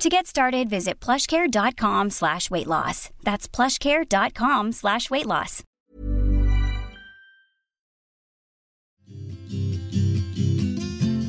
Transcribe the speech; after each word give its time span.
To 0.00 0.08
get 0.08 0.26
started, 0.26 0.70
visit 0.70 0.98
plushcare.com 0.98 2.08
slash 2.08 2.50
weight 2.50 2.66
loss. 2.66 3.10
That's 3.22 3.46
plushcare.com 3.46 4.72
slash 4.72 5.10
weight 5.10 5.26
loss. 5.26 5.62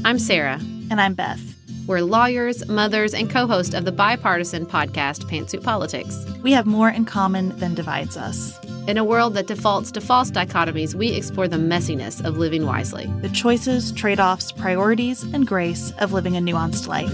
I'm 0.05 0.17
Sarah. 0.17 0.59
And 0.89 1.01
I'm 1.01 1.15
Beth. 1.15 1.41
We're 1.85 1.99
lawyers, 1.99 2.65
mothers, 2.69 3.13
and 3.13 3.29
co 3.29 3.45
host 3.45 3.73
of 3.73 3.83
the 3.83 3.91
bipartisan 3.91 4.65
podcast 4.65 5.29
Pantsuit 5.29 5.63
Politics. 5.63 6.25
We 6.41 6.53
have 6.53 6.65
more 6.65 6.89
in 6.89 7.03
common 7.03 7.49
than 7.59 7.75
divides 7.75 8.15
us. 8.15 8.57
In 8.87 8.97
a 8.97 9.03
world 9.03 9.33
that 9.33 9.47
defaults 9.47 9.91
to 9.91 9.99
false 9.99 10.31
dichotomies, 10.31 10.95
we 10.95 11.11
explore 11.11 11.49
the 11.49 11.57
messiness 11.57 12.23
of 12.23 12.37
living 12.37 12.65
wisely, 12.65 13.07
the 13.19 13.29
choices, 13.29 13.91
trade 13.91 14.21
offs, 14.21 14.53
priorities, 14.53 15.23
and 15.33 15.45
grace 15.45 15.91
of 15.99 16.13
living 16.13 16.37
a 16.37 16.39
nuanced 16.39 16.87
life. 16.87 17.11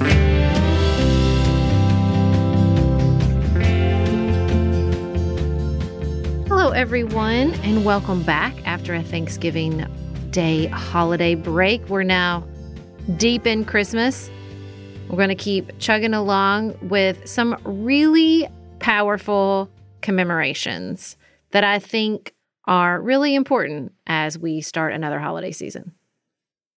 Everyone, 6.77 7.55
and 7.63 7.83
welcome 7.83 8.21
back 8.21 8.53
after 8.67 8.93
a 8.93 9.01
Thanksgiving 9.01 9.83
Day 10.29 10.67
holiday 10.67 11.33
break. 11.33 11.83
We're 11.89 12.03
now 12.03 12.47
deep 13.15 13.47
in 13.47 13.65
Christmas. 13.65 14.29
We're 15.09 15.17
going 15.17 15.29
to 15.29 15.35
keep 15.35 15.79
chugging 15.79 16.13
along 16.13 16.77
with 16.87 17.27
some 17.27 17.59
really 17.63 18.47
powerful 18.77 19.71
commemorations 20.01 21.17
that 21.49 21.63
I 21.63 21.79
think 21.79 22.35
are 22.65 23.01
really 23.01 23.33
important 23.33 23.93
as 24.05 24.37
we 24.37 24.61
start 24.61 24.93
another 24.93 25.17
holiday 25.17 25.53
season. 25.53 25.95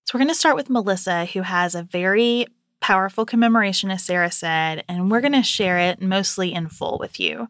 So, 0.07 0.13
we're 0.15 0.21
going 0.21 0.29
to 0.29 0.35
start 0.35 0.57
with 0.57 0.71
Melissa, 0.71 1.27
who 1.27 1.43
has 1.43 1.75
a 1.75 1.83
very 1.83 2.47
powerful 2.81 3.27
commemoration, 3.27 3.91
as 3.91 4.03
Sarah 4.03 4.31
said, 4.31 4.83
and 4.89 5.11
we're 5.11 5.21
going 5.21 5.35
to 5.35 5.43
share 5.43 5.79
it 5.79 6.01
mostly 6.01 6.55
in 6.55 6.71
full 6.71 6.97
with 6.99 7.21
you. 7.21 7.49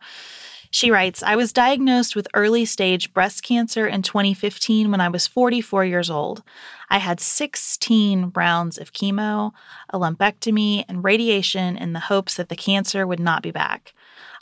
She 0.72 0.90
writes 0.90 1.22
I 1.22 1.34
was 1.34 1.52
diagnosed 1.52 2.14
with 2.14 2.28
early 2.32 2.64
stage 2.64 3.12
breast 3.12 3.42
cancer 3.42 3.88
in 3.88 4.02
2015 4.02 4.90
when 4.90 5.00
I 5.00 5.08
was 5.08 5.26
44 5.26 5.84
years 5.84 6.08
old. 6.08 6.44
I 6.88 6.98
had 6.98 7.18
16 7.20 8.30
rounds 8.34 8.78
of 8.78 8.92
chemo, 8.92 9.52
a 9.88 9.98
lumpectomy, 9.98 10.84
and 10.88 11.02
radiation 11.02 11.76
in 11.76 11.92
the 11.92 12.00
hopes 12.00 12.36
that 12.36 12.48
the 12.48 12.56
cancer 12.56 13.04
would 13.04 13.20
not 13.20 13.42
be 13.42 13.50
back. 13.50 13.94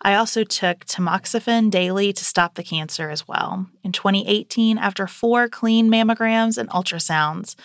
I 0.02 0.14
also 0.14 0.44
took 0.44 0.84
tamoxifen 0.84 1.70
daily 1.70 2.12
to 2.12 2.24
stop 2.24 2.54
the 2.54 2.62
cancer 2.62 3.08
as 3.10 3.26
well. 3.26 3.66
In 3.82 3.92
2018, 3.92 4.78
after 4.78 5.06
four 5.06 5.48
clean 5.48 5.90
mammograms 5.90 6.58
and 6.58 6.68
ultrasounds, 6.70 7.56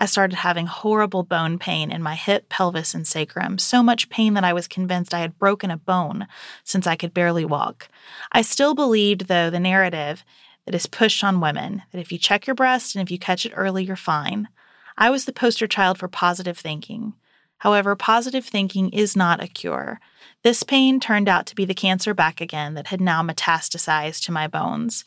I 0.00 0.06
started 0.06 0.36
having 0.36 0.64
horrible 0.64 1.24
bone 1.24 1.58
pain 1.58 1.92
in 1.92 2.02
my 2.02 2.14
hip, 2.14 2.48
pelvis, 2.48 2.94
and 2.94 3.06
sacrum, 3.06 3.58
so 3.58 3.82
much 3.82 4.08
pain 4.08 4.32
that 4.32 4.44
I 4.44 4.54
was 4.54 4.66
convinced 4.66 5.12
I 5.12 5.18
had 5.18 5.38
broken 5.38 5.70
a 5.70 5.76
bone 5.76 6.26
since 6.64 6.86
I 6.86 6.96
could 6.96 7.12
barely 7.12 7.44
walk. 7.44 7.86
I 8.32 8.40
still 8.40 8.74
believed, 8.74 9.28
though, 9.28 9.50
the 9.50 9.60
narrative 9.60 10.24
that 10.64 10.74
is 10.74 10.86
pushed 10.86 11.22
on 11.22 11.42
women 11.42 11.82
that 11.92 12.00
if 12.00 12.10
you 12.10 12.16
check 12.16 12.46
your 12.46 12.54
breast 12.54 12.96
and 12.96 13.02
if 13.02 13.10
you 13.10 13.18
catch 13.18 13.44
it 13.44 13.52
early, 13.54 13.84
you're 13.84 13.94
fine. 13.94 14.48
I 14.96 15.10
was 15.10 15.26
the 15.26 15.34
poster 15.34 15.66
child 15.66 15.98
for 15.98 16.08
positive 16.08 16.56
thinking. 16.56 17.12
However, 17.58 17.94
positive 17.94 18.46
thinking 18.46 18.88
is 18.94 19.14
not 19.14 19.44
a 19.44 19.48
cure. 19.48 20.00
This 20.42 20.62
pain 20.62 21.00
turned 21.00 21.28
out 21.28 21.46
to 21.46 21.54
be 21.54 21.64
the 21.64 21.74
cancer 21.74 22.14
back 22.14 22.40
again 22.40 22.74
that 22.74 22.88
had 22.88 23.00
now 23.00 23.22
metastasized 23.22 24.24
to 24.24 24.32
my 24.32 24.46
bones. 24.46 25.04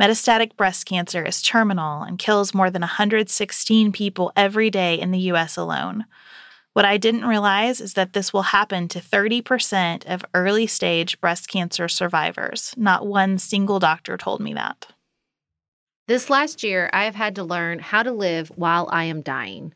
Metastatic 0.00 0.56
breast 0.56 0.86
cancer 0.86 1.24
is 1.24 1.42
terminal 1.42 2.02
and 2.02 2.18
kills 2.18 2.54
more 2.54 2.70
than 2.70 2.82
116 2.82 3.92
people 3.92 4.32
every 4.36 4.70
day 4.70 4.94
in 4.94 5.10
the 5.10 5.30
US 5.30 5.56
alone. 5.56 6.04
What 6.74 6.84
I 6.84 6.98
didn't 6.98 7.24
realize 7.24 7.80
is 7.80 7.94
that 7.94 8.12
this 8.12 8.34
will 8.34 8.42
happen 8.42 8.86
to 8.88 9.00
30% 9.00 10.04
of 10.04 10.26
early 10.34 10.66
stage 10.66 11.18
breast 11.22 11.48
cancer 11.48 11.88
survivors. 11.88 12.74
Not 12.76 13.06
one 13.06 13.38
single 13.38 13.78
doctor 13.78 14.18
told 14.18 14.42
me 14.42 14.52
that. 14.52 14.88
This 16.06 16.28
last 16.28 16.62
year, 16.62 16.90
I 16.92 17.04
have 17.04 17.14
had 17.14 17.34
to 17.36 17.44
learn 17.44 17.78
how 17.78 18.02
to 18.02 18.12
live 18.12 18.52
while 18.56 18.88
I 18.92 19.04
am 19.04 19.22
dying. 19.22 19.72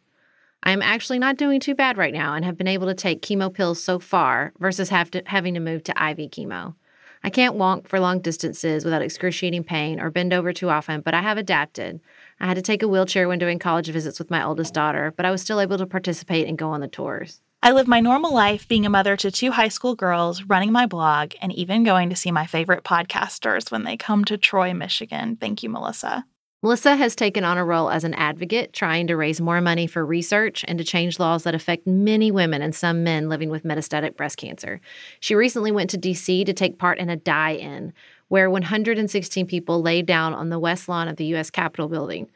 I 0.63 0.73
am 0.73 0.83
actually 0.83 1.19
not 1.19 1.37
doing 1.37 1.61
too 1.61 1.75
bad 1.75 1.97
right 1.97 2.13
now 2.13 2.35
and 2.35 2.45
have 2.45 2.59
been 2.59 2.69
able 2.69 2.87
to 2.87 2.95
take 2.95 3.23
chemo 3.23 3.53
pills 3.53 3.83
so 3.83 3.99
far 3.99 4.53
versus 4.59 4.91
have 4.91 5.11
to, 5.13 5.23
having 5.27 5.55
to 5.55 5.61
move 5.61 5.85
to 5.85 5.93
IV 5.93 6.31
chemo. 6.31 6.75
I 7.23 7.31
can't 7.31 7.55
walk 7.55 7.87
for 7.87 8.01
long 8.01 8.21
distances 8.21 8.85
without 8.85 9.03
excruciating 9.03 9.65
pain 9.65 10.01
or 10.01 10.11
bend 10.11 10.33
over 10.33 10.53
too 10.53 10.71
often, 10.71 11.03
but 11.03 11.15
I 11.15 11.21
have 11.21 11.37
adapted. 11.37 12.01
I 12.41 12.47
had 12.47 12.57
to 12.57 12.63
take 12.63 12.83
a 12.83 12.89
wheelchair 12.89 13.29
when 13.29 13.39
doing 13.39 13.59
college 13.59 13.89
visits 13.89 14.19
with 14.19 14.31
my 14.31 14.43
oldest 14.43 14.73
daughter, 14.73 15.13
but 15.17 15.27
I 15.27 15.31
was 15.31 15.43
still 15.43 15.61
able 15.61 15.77
to 15.79 15.87
participate 15.87 16.49
and 16.49 16.57
go 16.57 16.71
on 16.71 16.81
the 16.81 16.89
tours. 16.89 17.43
I 17.63 17.73
live 17.73 17.87
my 17.87 18.01
normal 18.01 18.33
life 18.33 18.67
being 18.67 18.87
a 18.87 18.91
mother 18.91 19.19
to 19.19 19.31
two 19.31 19.53
high 19.53 19.69
school 19.69 19.95
girls, 19.95 20.45
running 20.45 20.73
my 20.73 20.87
blog, 20.87 21.35
and 21.43 21.53
even 21.53 21.85
going 21.85 22.09
to 22.09 22.17
see 22.17 22.31
my 22.31 22.47
favorite 22.47 22.85
podcasters 22.85 23.71
when 23.71 23.85
they 23.85 23.99
come 23.99 24.25
to 24.25 24.39
Troy, 24.39 24.73
Michigan. 24.73 25.37
Thank 25.37 25.63
you, 25.63 25.69
Melissa. 25.69 26.25
Melissa 26.63 26.95
has 26.95 27.17
taken 27.17 27.43
on 27.43 27.57
a 27.57 27.65
role 27.65 27.89
as 27.89 28.05
an 28.05 28.13
advocate, 28.15 28.75
trying 28.75 29.07
to 29.07 29.17
raise 29.17 29.41
more 29.41 29.63
money 29.63 29.87
for 29.87 30.05
research 30.05 30.63
and 30.69 30.79
to 30.79 30.85
change 30.85 31.19
laws 31.19 31.45
that 31.45 31.55
affect 31.55 31.87
many 31.87 32.31
women 32.31 32.61
and 32.61 32.75
some 32.75 33.03
men 33.03 33.31
living 33.31 33.49
with 33.49 33.65
metastatic 33.65 34.15
breast 34.15 34.37
cancer. 34.37 34.79
She 35.21 35.35
recently 35.35 35.73
went 35.73 35.89
to 35.91 35.99
DC 35.99 36.45
to 36.45 36.53
take 36.53 36.79
part 36.79 36.99
in 36.99 37.09
a 37.09 37.17
die 37.17 37.53
in, 37.53 37.95
where 38.29 38.51
116 38.51 39.47
people 39.47 39.81
laid 39.81 40.05
down 40.05 40.35
on 40.35 40.51
the 40.51 40.59
west 40.59 40.87
lawn 40.87 41.09
of 41.09 41.17
the 41.17 41.25
U.S. 41.27 41.51
Capitol 41.51 41.89
building 41.89 42.29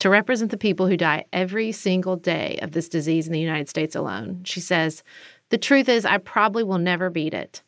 to 0.00 0.08
represent 0.08 0.50
the 0.50 0.56
people 0.56 0.86
who 0.86 0.96
die 0.96 1.26
every 1.32 1.72
single 1.72 2.16
day 2.16 2.58
of 2.62 2.72
this 2.72 2.88
disease 2.88 3.26
in 3.26 3.32
the 3.34 3.40
United 3.40 3.68
States 3.68 3.94
alone. 3.94 4.40
She 4.44 4.60
says, 4.60 5.02
The 5.50 5.58
truth 5.58 5.88
is, 5.88 6.06
I 6.06 6.16
probably 6.16 6.64
will 6.64 6.78
never 6.78 7.10
beat 7.10 7.34
it. 7.34 7.62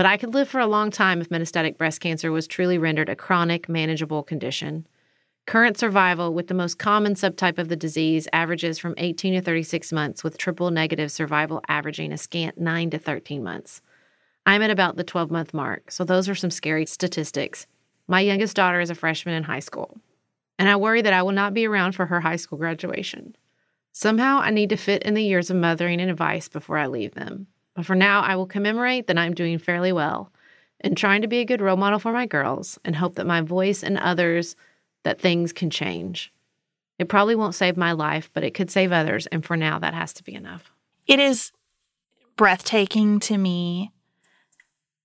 But 0.00 0.06
I 0.06 0.16
could 0.16 0.32
live 0.32 0.48
for 0.48 0.60
a 0.60 0.66
long 0.66 0.90
time 0.90 1.20
if 1.20 1.28
metastatic 1.28 1.76
breast 1.76 2.00
cancer 2.00 2.32
was 2.32 2.46
truly 2.46 2.78
rendered 2.78 3.10
a 3.10 3.14
chronic, 3.14 3.68
manageable 3.68 4.22
condition. 4.22 4.86
Current 5.46 5.76
survival 5.76 6.32
with 6.32 6.46
the 6.46 6.54
most 6.54 6.78
common 6.78 7.12
subtype 7.12 7.58
of 7.58 7.68
the 7.68 7.76
disease 7.76 8.26
averages 8.32 8.78
from 8.78 8.94
18 8.96 9.34
to 9.34 9.42
36 9.42 9.92
months, 9.92 10.24
with 10.24 10.38
triple 10.38 10.70
negative 10.70 11.12
survival 11.12 11.60
averaging 11.68 12.12
a 12.12 12.16
scant 12.16 12.56
9 12.58 12.88
to 12.88 12.98
13 12.98 13.44
months. 13.44 13.82
I'm 14.46 14.62
at 14.62 14.70
about 14.70 14.96
the 14.96 15.04
12 15.04 15.30
month 15.30 15.52
mark, 15.52 15.90
so 15.90 16.02
those 16.02 16.30
are 16.30 16.34
some 16.34 16.50
scary 16.50 16.86
statistics. 16.86 17.66
My 18.08 18.22
youngest 18.22 18.56
daughter 18.56 18.80
is 18.80 18.88
a 18.88 18.94
freshman 18.94 19.34
in 19.34 19.42
high 19.42 19.60
school, 19.60 20.00
and 20.58 20.66
I 20.66 20.76
worry 20.76 21.02
that 21.02 21.12
I 21.12 21.22
will 21.22 21.32
not 21.32 21.52
be 21.52 21.66
around 21.66 21.92
for 21.92 22.06
her 22.06 22.22
high 22.22 22.36
school 22.36 22.56
graduation. 22.56 23.36
Somehow 23.92 24.38
I 24.38 24.48
need 24.48 24.70
to 24.70 24.78
fit 24.78 25.02
in 25.02 25.12
the 25.12 25.22
years 25.24 25.50
of 25.50 25.58
mothering 25.58 26.00
and 26.00 26.10
advice 26.10 26.48
before 26.48 26.78
I 26.78 26.86
leave 26.86 27.12
them. 27.12 27.48
But 27.74 27.86
for 27.86 27.94
now, 27.94 28.20
I 28.20 28.36
will 28.36 28.46
commemorate 28.46 29.06
that 29.06 29.18
I'm 29.18 29.34
doing 29.34 29.58
fairly 29.58 29.92
well 29.92 30.32
and 30.80 30.96
trying 30.96 31.22
to 31.22 31.28
be 31.28 31.38
a 31.38 31.44
good 31.44 31.60
role 31.60 31.76
model 31.76 31.98
for 31.98 32.12
my 32.12 32.26
girls 32.26 32.78
and 32.84 32.96
hope 32.96 33.14
that 33.14 33.26
my 33.26 33.40
voice 33.40 33.82
and 33.82 33.98
others 33.98 34.56
that 35.04 35.20
things 35.20 35.52
can 35.52 35.70
change. 35.70 36.32
It 36.98 37.08
probably 37.08 37.34
won't 37.34 37.54
save 37.54 37.76
my 37.76 37.92
life, 37.92 38.30
but 38.34 38.44
it 38.44 38.54
could 38.54 38.70
save 38.70 38.92
others. 38.92 39.26
And 39.26 39.44
for 39.44 39.56
now, 39.56 39.78
that 39.78 39.94
has 39.94 40.12
to 40.14 40.24
be 40.24 40.34
enough. 40.34 40.70
It 41.06 41.18
is 41.18 41.52
breathtaking 42.36 43.20
to 43.20 43.38
me 43.38 43.90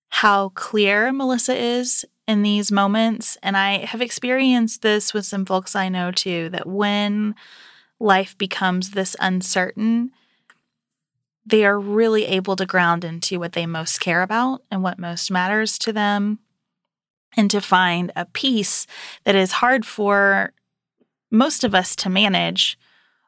how 0.09 0.49
clear 0.49 1.11
Melissa 1.11 1.55
is 1.55 2.05
in 2.27 2.41
these 2.41 2.71
moments. 2.71 3.37
And 3.43 3.55
I 3.55 3.85
have 3.85 4.01
experienced 4.01 4.81
this 4.81 5.13
with 5.13 5.25
some 5.25 5.45
folks 5.45 5.75
I 5.75 5.89
know 5.89 6.11
too 6.11 6.49
that 6.49 6.67
when 6.67 7.35
life 7.99 8.37
becomes 8.37 8.91
this 8.91 9.15
uncertain, 9.19 10.11
they 11.45 11.65
are 11.65 11.79
really 11.79 12.25
able 12.25 12.55
to 12.55 12.65
ground 12.65 13.03
into 13.03 13.39
what 13.39 13.53
they 13.53 13.65
most 13.65 13.99
care 13.99 14.21
about 14.21 14.63
and 14.71 14.81
what 14.81 14.97
most 14.97 15.29
matters 15.29 15.77
to 15.79 15.93
them, 15.93 16.39
and 17.37 17.51
to 17.51 17.61
find 17.61 18.11
a 18.15 18.25
peace 18.25 18.87
that 19.25 19.35
is 19.35 19.51
hard 19.53 19.85
for 19.85 20.53
most 21.29 21.63
of 21.63 21.75
us 21.75 21.95
to 21.97 22.09
manage 22.09 22.77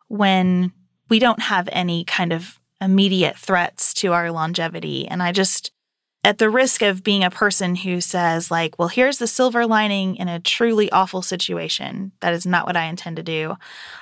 when 0.08 0.72
we 1.10 1.20
don't 1.20 1.42
have 1.42 1.68
any 1.72 2.04
kind 2.06 2.32
of 2.32 2.60
immediate 2.80 3.38
threats 3.38 3.94
to 3.94 4.14
our 4.14 4.32
longevity. 4.32 5.08
And 5.08 5.22
I 5.22 5.32
just, 5.32 5.72
at 6.28 6.40
the 6.40 6.50
risk 6.50 6.82
of 6.82 7.06
being 7.06 7.24
a 7.24 7.32
person 7.32 7.74
who 7.74 8.02
says, 8.02 8.52
like, 8.52 8.78
well, 8.78 8.90
here's 8.90 9.18
the 9.18 9.28
silver 9.28 9.66
lining 9.66 10.18
in 10.18 10.28
a 10.28 10.42
truly 10.42 10.92
awful 10.92 11.22
situation, 11.22 12.12
that 12.20 12.34
is 12.34 12.46
not 12.46 12.66
what 12.66 12.76
I 12.76 12.88
intend 12.88 13.16
to 13.16 13.24
do. 13.24 13.56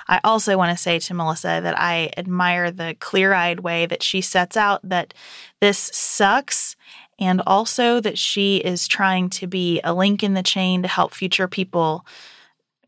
I 0.08 0.18
also 0.24 0.58
want 0.58 0.76
to 0.76 0.82
say 0.82 0.98
to 0.98 1.14
Melissa 1.14 1.60
that 1.62 1.78
I 1.78 2.10
admire 2.16 2.72
the 2.72 2.96
clear 2.98 3.32
eyed 3.32 3.60
way 3.60 3.86
that 3.86 4.02
she 4.02 4.20
sets 4.20 4.56
out 4.56 4.80
that 4.82 5.14
this 5.60 5.78
sucks 5.78 6.74
and 7.16 7.42
also 7.46 8.00
that 8.00 8.18
she 8.18 8.56
is 8.56 8.88
trying 8.88 9.30
to 9.30 9.46
be 9.46 9.80
a 9.84 9.94
link 9.94 10.24
in 10.24 10.34
the 10.34 10.42
chain 10.42 10.82
to 10.82 10.88
help 10.88 11.14
future 11.14 11.46
people 11.46 12.04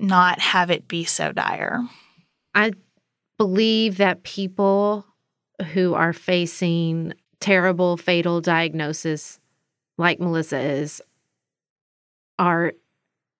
not 0.01 0.41
have 0.41 0.69
it 0.69 0.89
be 0.89 1.05
so 1.05 1.31
dire. 1.31 1.85
I 2.57 2.73
believe 3.37 3.99
that 3.99 4.25
people 4.25 5.07
who 5.75 5.95
are 5.95 6.13
facing 6.13 7.15
terrible 7.41 7.97
fatal 7.97 8.41
diagnosis 8.41 9.41
like 9.97 10.21
Melissa 10.21 10.59
is 10.59 11.03
are 12.39 12.73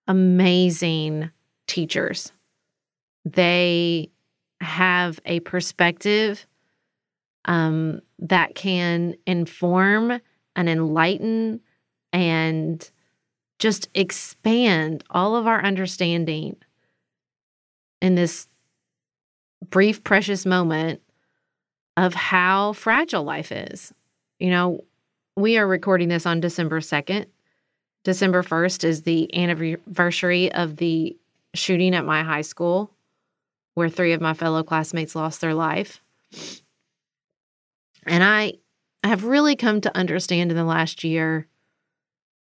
amazing 0.07 1.31
teachers. 1.67 2.31
They 3.25 4.11
have 4.61 5.19
a 5.25 5.39
perspective 5.41 6.45
um, 7.45 8.01
that 8.19 8.55
can 8.55 9.15
inform 9.25 10.19
and 10.55 10.69
enlighten 10.69 11.61
and 12.11 12.89
just 13.59 13.89
expand 13.93 15.03
all 15.09 15.35
of 15.35 15.47
our 15.47 15.63
understanding 15.63 16.55
in 18.01 18.15
this 18.15 18.47
brief, 19.69 20.03
precious 20.03 20.45
moment 20.45 21.01
of 21.99 22.13
how 22.13 22.71
fragile 22.71 23.23
life 23.23 23.51
is. 23.51 23.93
You 24.39 24.51
know, 24.51 24.85
we 25.35 25.57
are 25.57 25.67
recording 25.67 26.07
this 26.07 26.25
on 26.25 26.39
December 26.39 26.79
2nd. 26.79 27.25
December 28.05 28.41
1st 28.41 28.85
is 28.85 29.01
the 29.01 29.35
anniversary 29.35 30.49
of 30.53 30.77
the 30.77 31.17
shooting 31.53 31.93
at 31.93 32.05
my 32.05 32.23
high 32.23 32.41
school, 32.41 32.89
where 33.73 33.89
three 33.89 34.13
of 34.13 34.21
my 34.21 34.33
fellow 34.33 34.63
classmates 34.63 35.13
lost 35.13 35.41
their 35.41 35.53
life. 35.53 36.01
And 38.05 38.23
I 38.23 38.53
have 39.03 39.25
really 39.25 39.57
come 39.57 39.81
to 39.81 39.97
understand 39.97 40.51
in 40.51 40.57
the 40.57 40.63
last 40.63 41.03
year 41.03 41.47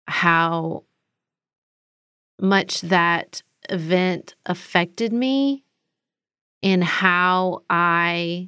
how 0.08 0.84
much 2.40 2.80
that 2.80 3.44
event 3.70 4.36
affected 4.46 5.12
me 5.12 5.66
and 6.62 6.82
how 6.82 7.64
I 7.70 8.48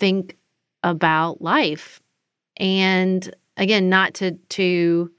think 0.00 0.36
about 0.82 1.40
life. 1.40 2.00
And 2.56 3.32
again, 3.56 3.88
not 3.88 4.14
to 4.14 4.32
to 4.32 5.12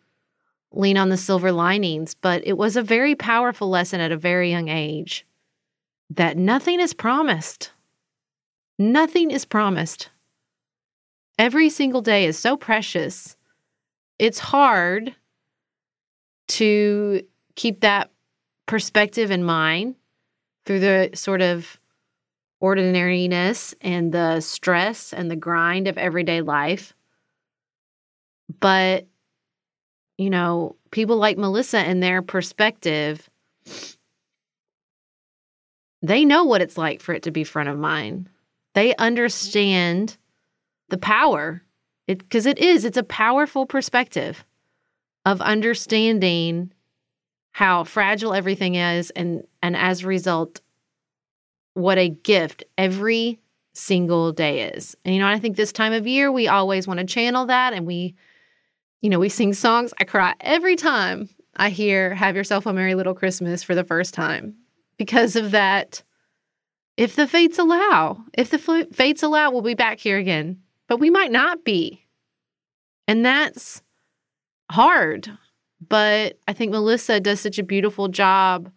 lean 0.74 0.98
on 0.98 1.10
the 1.10 1.18
silver 1.18 1.52
linings, 1.52 2.14
but 2.14 2.46
it 2.46 2.58
was 2.58 2.76
a 2.76 2.84
very 2.84 3.16
powerful 3.16 3.70
lesson 3.70 4.02
at 4.02 4.12
a 4.12 4.18
very 4.18 4.50
young 4.50 4.68
age 4.68 5.26
that 6.10 6.38
nothing 6.38 6.80
is 6.80 6.94
promised. 6.94 7.72
Nothing 8.78 9.32
is 9.32 9.46
promised. 9.46 10.10
Every 11.38 11.70
single 11.70 12.02
day 12.02 12.26
is 12.26 12.38
so 12.38 12.58
precious. 12.58 13.36
It's 14.18 14.40
hard 14.40 15.16
to 16.50 17.22
keep 17.56 17.82
that 17.82 18.12
perspective 18.66 19.32
in 19.32 19.44
mind 19.44 19.96
through 20.66 20.80
the 20.80 21.10
sort 21.14 21.42
of 21.42 21.80
ordinariness 22.62 23.76
and 23.82 24.12
the 24.14 24.40
stress 24.40 25.14
and 25.14 25.30
the 25.30 25.36
grind 25.36 25.88
of 25.88 25.98
everyday 25.98 26.42
life. 26.42 26.94
But, 28.60 29.08
you 30.18 30.30
know, 30.30 30.76
people 30.92 31.18
like 31.18 31.38
Melissa 31.38 31.80
and 31.80 32.02
their 32.02 32.22
perspective, 32.22 33.30
they 36.02 36.24
know 36.24 36.44
what 36.44 36.62
it's 36.62 36.78
like 36.78 37.02
for 37.02 37.14
it 37.14 37.24
to 37.24 37.32
be 37.32 37.44
front 37.44 37.70
of 37.70 37.78
mind. 37.78 38.30
They 38.74 38.96
understand 38.96 40.18
the 40.90 40.98
power 40.98 41.64
because 42.08 42.46
it, 42.46 42.60
it 42.60 42.64
is 42.64 42.86
it's 42.86 42.98
a 42.98 43.04
powerful 43.04 43.66
perspective 43.66 44.46
of 45.26 45.42
understanding 45.42 46.72
how 47.52 47.84
fragile 47.84 48.34
everything 48.34 48.76
is 48.76 49.10
and 49.12 49.46
and 49.62 49.76
as 49.76 50.04
a 50.04 50.08
result 50.08 50.62
what 51.74 51.98
a 51.98 52.10
gift 52.10 52.64
every 52.78 53.40
single 53.74 54.34
day 54.34 54.70
is 54.70 54.98
and 55.06 55.16
you 55.16 55.22
know 55.22 55.28
i 55.28 55.40
think 55.40 55.56
this 55.56 55.72
time 55.72 55.94
of 55.94 56.06
year 56.06 56.32
we 56.32 56.48
always 56.48 56.88
want 56.88 57.00
to 57.00 57.06
channel 57.06 57.46
that 57.46 57.72
and 57.72 57.86
we 57.86 58.14
you 59.00 59.10
know 59.10 59.20
we 59.20 59.30
sing 59.30 59.54
songs 59.54 59.94
i 60.00 60.04
cry 60.04 60.34
every 60.42 60.76
time 60.76 61.30
i 61.56 61.70
hear 61.70 62.14
have 62.14 62.36
yourself 62.36 62.66
a 62.66 62.74
merry 62.74 62.96
little 62.96 63.14
christmas 63.14 63.64
for 63.64 63.74
the 63.74 63.86
first 63.86 64.14
time 64.14 64.54
because 64.98 65.38
of 65.38 65.52
that 65.52 66.04
if 66.98 67.16
the 67.16 67.28
fates 67.28 67.58
allow 67.58 68.22
if 68.34 68.50
the 68.50 68.88
fates 68.92 69.24
allow 69.24 69.50
we'll 69.50 69.62
be 69.62 69.74
back 69.74 70.00
here 70.00 70.18
again 70.18 70.62
but 70.92 71.00
we 71.00 71.10
might 71.10 71.32
not 71.32 71.64
be. 71.64 72.06
And 73.08 73.26
that's 73.26 73.82
hard. 74.70 75.32
But 75.88 76.38
I 76.50 76.52
think 76.52 76.74
Melissa 76.74 77.22
does 77.22 77.40
such 77.40 77.58
a 77.58 77.64
beautiful 77.64 78.10
job 78.10 78.70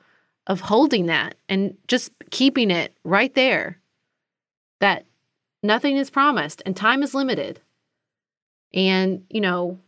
of 0.46 0.60
holding 0.60 1.06
that 1.06 1.36
and 1.48 1.76
just 1.88 2.12
keeping 2.30 2.70
it 2.70 2.96
right 3.04 3.34
there 3.34 3.80
that 4.80 5.06
nothing 5.62 5.96
is 5.96 6.10
promised 6.10 6.62
and 6.66 6.76
time 6.76 7.02
is 7.02 7.14
limited. 7.14 7.60
And, 8.74 9.24
you 9.30 9.40
know, 9.40 9.78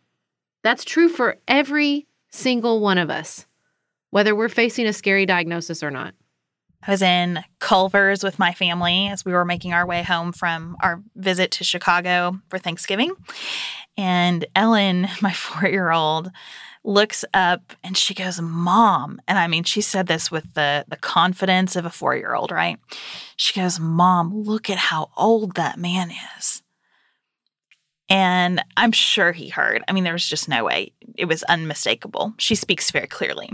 that's 0.63 0.85
true 0.85 1.09
for 1.09 1.37
every 1.47 2.07
single 2.31 2.81
one 2.81 2.99
of 2.99 3.11
us, 3.11 3.47
whether 4.11 4.35
we're 4.35 4.49
facing 4.49 4.87
a 4.87 4.93
scary 4.93 5.27
diagnosis 5.27 5.83
or 5.83 5.91
not. 5.91 6.15
I 6.87 6.91
was 6.91 7.03
in 7.03 7.43
Culver's 7.59 8.23
with 8.23 8.39
my 8.39 8.53
family 8.53 9.09
as 9.09 9.25
we 9.25 9.33
were 9.33 9.45
making 9.45 9.73
our 9.73 9.87
way 9.87 10.03
home 10.03 10.33
from 10.33 10.77
our 10.81 11.03
visit 11.17 11.51
to 11.53 11.65
Chicago 11.65 12.39
for 12.49 12.59
Thanksgiving. 12.59 13.13
And 13.97 14.47
Ellen, 14.55 15.09
my 15.21 15.33
four 15.33 15.69
year 15.69 15.91
old, 15.91 16.31
looks 16.87 17.25
up 17.35 17.73
and 17.83 17.97
she 17.97 18.15
goes, 18.15 18.41
Mom. 18.41 19.21
And 19.27 19.39
I 19.39 19.49
mean, 19.49 19.65
she 19.65 19.81
said 19.81 20.07
this 20.07 20.31
with 20.31 20.55
the, 20.55 20.85
the 20.89 20.97
confidence 20.97 21.77
of 21.77 21.85
a 21.85 21.91
four 21.91 22.17
year 22.17 22.35
old, 22.35 22.51
right? 22.51 22.79
She 23.37 23.59
goes, 23.59 23.81
Mom, 23.81 24.33
look 24.35 24.71
at 24.71 24.79
how 24.79 25.11
old 25.17 25.57
that 25.57 25.79
man 25.79 26.13
is. 26.39 26.63
And 28.09 28.63
I'm 28.77 28.93
sure 28.93 29.33
he 29.33 29.49
heard. 29.49 29.83
I 29.89 29.93
mean, 29.93 30.05
there 30.05 30.13
was 30.13 30.29
just 30.29 30.49
no 30.49 30.65
way. 30.65 30.93
It 31.17 31.25
was 31.25 31.43
unmistakable. 31.45 32.35
She 32.39 32.55
speaks 32.55 32.91
very 32.93 33.09
clearly. 33.09 33.51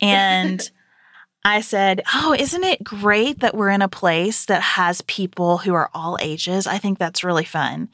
And 0.00 0.70
I 1.44 1.60
said, 1.60 2.02
Oh, 2.14 2.34
isn't 2.38 2.62
it 2.62 2.84
great 2.84 3.40
that 3.40 3.56
we're 3.56 3.70
in 3.70 3.82
a 3.82 3.88
place 3.88 4.44
that 4.46 4.62
has 4.62 5.02
people 5.02 5.58
who 5.58 5.74
are 5.74 5.90
all 5.92 6.16
ages? 6.20 6.68
I 6.68 6.78
think 6.78 6.98
that's 6.98 7.24
really 7.24 7.44
fun. 7.44 7.88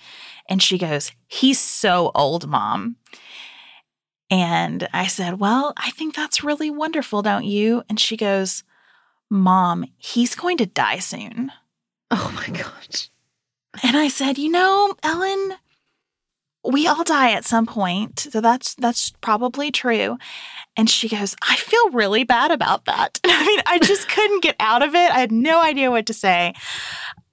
And 0.46 0.62
she 0.62 0.76
goes, 0.76 1.12
He's 1.26 1.58
so 1.58 2.10
old, 2.14 2.46
mom. 2.46 2.96
And 4.30 4.88
I 4.92 5.06
said, 5.06 5.40
Well, 5.40 5.72
I 5.76 5.90
think 5.90 6.14
that's 6.14 6.44
really 6.44 6.70
wonderful, 6.70 7.22
don't 7.22 7.44
you? 7.44 7.82
And 7.88 7.98
she 7.98 8.16
goes, 8.16 8.62
Mom, 9.30 9.84
he's 9.96 10.34
going 10.34 10.56
to 10.58 10.66
die 10.66 10.98
soon. 10.98 11.52
Oh 12.10 12.32
my 12.34 12.48
gosh. 12.48 13.10
And 13.82 13.96
I 13.96 14.08
said, 14.08 14.38
You 14.38 14.50
know, 14.50 14.94
Ellen, 15.02 15.54
we 16.64 16.86
all 16.86 17.04
die 17.04 17.32
at 17.32 17.44
some 17.44 17.66
point. 17.66 18.20
So 18.20 18.40
that's 18.40 18.74
that's 18.74 19.10
probably 19.20 19.70
true. 19.70 20.18
And 20.76 20.90
she 20.90 21.08
goes, 21.08 21.34
I 21.48 21.56
feel 21.56 21.90
really 21.90 22.24
bad 22.24 22.50
about 22.50 22.84
that. 22.84 23.20
I 23.24 23.46
mean, 23.46 23.60
I 23.66 23.78
just 23.78 24.08
couldn't 24.14 24.42
get 24.42 24.56
out 24.60 24.82
of 24.82 24.94
it. 24.94 25.10
I 25.10 25.20
had 25.20 25.32
no 25.32 25.62
idea 25.62 25.90
what 25.90 26.06
to 26.06 26.14
say. 26.14 26.54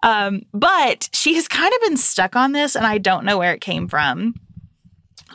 Um, 0.03 0.43
but 0.53 1.10
she 1.13 1.34
has 1.36 1.48
kind 1.48 1.74
of 1.74 1.81
been 1.81 1.98
stuck 1.98 2.36
on 2.36 2.51
this, 2.51 2.75
and 2.75 2.86
I 2.86 3.00
don't 3.00 3.25
know 3.25 3.39
where 3.39 3.53
it 3.53 3.62
came 3.62 3.88
from. 3.88 4.36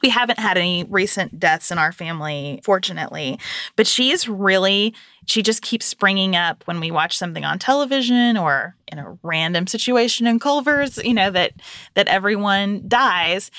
We 0.02 0.09
haven't 0.09 0.38
had 0.38 0.57
any 0.57 0.85
recent 0.85 1.38
deaths 1.38 1.71
in 1.71 1.78
our 1.78 1.92
family, 1.92 2.61
fortunately, 2.64 3.38
but 3.76 3.87
she 3.87 4.11
is 4.11 4.28
really, 4.28 4.95
she 5.26 5.42
just 5.42 5.62
keeps 5.62 5.87
springing 5.87 6.37
up 6.37 6.62
when 6.66 6.80
we 6.80 6.90
watch 6.90 7.16
something 7.16 7.45
on 7.45 7.59
television 7.59 8.37
or 8.37 8.76
in 8.88 8.99
a 8.99 9.19
random 9.23 9.66
situation 9.66 10.26
in 10.26 10.38
Culver's, 10.38 10.99
you 10.99 11.14
know, 11.14 11.30
that, 11.30 11.52
that 11.95 12.09
everyone 12.09 12.85
dies. 12.88 13.50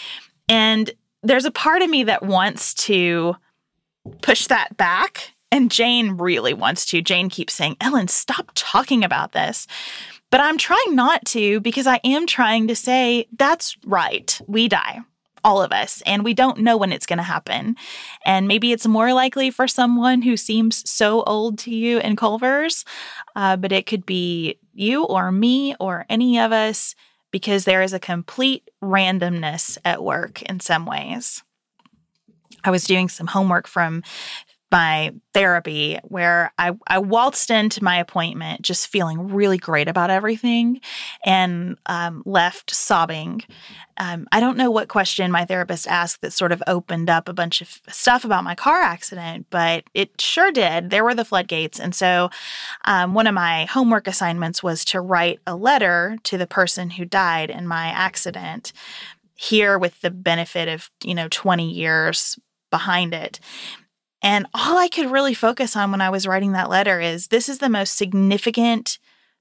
And 0.49 0.91
there's 1.23 1.45
a 1.45 1.51
part 1.51 1.81
of 1.81 1.89
me 1.89 2.03
that 2.05 2.23
wants 2.23 2.73
to 2.73 3.35
push 4.21 4.47
that 4.47 4.75
back. 4.77 5.33
And 5.51 5.69
Jane 5.69 6.11
really 6.11 6.53
wants 6.53 6.85
to. 6.87 7.01
Jane 7.01 7.29
keeps 7.29 7.53
saying, 7.53 7.77
Ellen, 7.81 8.07
stop 8.07 8.51
talking 8.55 9.03
about 9.03 9.33
this. 9.33 9.67
But 10.29 10.39
I'm 10.39 10.57
trying 10.57 10.95
not 10.95 11.25
to 11.25 11.59
because 11.59 11.85
I 11.85 11.99
am 12.05 12.25
trying 12.25 12.67
to 12.69 12.75
say, 12.75 13.27
that's 13.37 13.75
right. 13.85 14.39
We 14.47 14.69
die, 14.69 15.01
all 15.43 15.61
of 15.61 15.71
us, 15.71 16.01
and 16.05 16.23
we 16.23 16.33
don't 16.33 16.59
know 16.59 16.77
when 16.77 16.91
it's 16.91 17.05
going 17.05 17.17
to 17.17 17.23
happen. 17.23 17.75
And 18.25 18.47
maybe 18.47 18.71
it's 18.71 18.87
more 18.87 19.13
likely 19.13 19.49
for 19.49 19.67
someone 19.67 20.21
who 20.21 20.37
seems 20.37 20.89
so 20.89 21.23
old 21.23 21.57
to 21.59 21.71
you 21.71 21.99
in 21.99 22.15
Culver's, 22.15 22.85
uh, 23.35 23.57
but 23.57 23.71
it 23.71 23.85
could 23.85 24.05
be 24.05 24.59
you 24.73 25.03
or 25.05 25.31
me 25.31 25.75
or 25.79 26.05
any 26.09 26.39
of 26.39 26.51
us 26.51 26.95
because 27.31 27.65
there 27.65 27.81
is 27.81 27.93
a 27.93 27.99
complete 27.99 28.69
randomness 28.83 29.77
at 29.85 30.03
work 30.03 30.41
in 30.43 30.59
some 30.59 30.85
ways. 30.85 31.43
I 32.63 32.71
was 32.71 32.83
doing 32.83 33.09
some 33.09 33.27
homework 33.27 33.67
from 33.67 34.03
my 34.71 35.13
therapy 35.33 35.99
where 36.03 36.53
I, 36.57 36.71
I 36.87 36.99
waltzed 36.99 37.51
into 37.51 37.83
my 37.83 37.97
appointment 37.97 38.61
just 38.61 38.87
feeling 38.87 39.27
really 39.33 39.57
great 39.57 39.87
about 39.87 40.09
everything 40.09 40.79
and 41.25 41.77
um, 41.87 42.23
left 42.25 42.73
sobbing. 42.73 43.41
Um, 43.97 44.27
I 44.31 44.39
don't 44.39 44.57
know 44.57 44.71
what 44.71 44.87
question 44.87 45.29
my 45.29 45.45
therapist 45.45 45.87
asked 45.87 46.21
that 46.21 46.33
sort 46.33 46.53
of 46.53 46.63
opened 46.67 47.09
up 47.09 47.27
a 47.27 47.33
bunch 47.33 47.61
of 47.61 47.81
stuff 47.89 48.23
about 48.23 48.45
my 48.45 48.55
car 48.55 48.81
accident, 48.81 49.47
but 49.49 49.83
it 49.93 50.19
sure 50.19 50.51
did. 50.51 50.89
There 50.89 51.03
were 51.03 51.15
the 51.15 51.25
floodgates. 51.25 51.79
And 51.79 51.93
so 51.93 52.29
um, 52.85 53.13
one 53.13 53.27
of 53.27 53.33
my 53.33 53.65
homework 53.65 54.07
assignments 54.07 54.63
was 54.63 54.85
to 54.85 55.01
write 55.01 55.39
a 55.45 55.55
letter 55.55 56.17
to 56.23 56.37
the 56.37 56.47
person 56.47 56.91
who 56.91 57.03
died 57.03 57.49
in 57.49 57.67
my 57.67 57.87
accident 57.87 58.71
here 59.35 59.77
with 59.77 59.99
the 60.01 60.11
benefit 60.11 60.69
of, 60.69 60.89
you 61.03 61.15
know, 61.15 61.27
20 61.29 61.69
years 61.69 62.39
behind 62.69 63.13
it. 63.13 63.39
And 64.21 64.45
all 64.53 64.77
I 64.77 64.87
could 64.87 65.11
really 65.11 65.33
focus 65.33 65.75
on 65.75 65.91
when 65.91 66.01
I 66.01 66.09
was 66.09 66.27
writing 66.27 66.51
that 66.51 66.69
letter 66.69 66.99
is 66.99 67.27
this 67.27 67.49
is 67.49 67.57
the 67.57 67.69
most 67.69 67.97
significant 67.97 68.99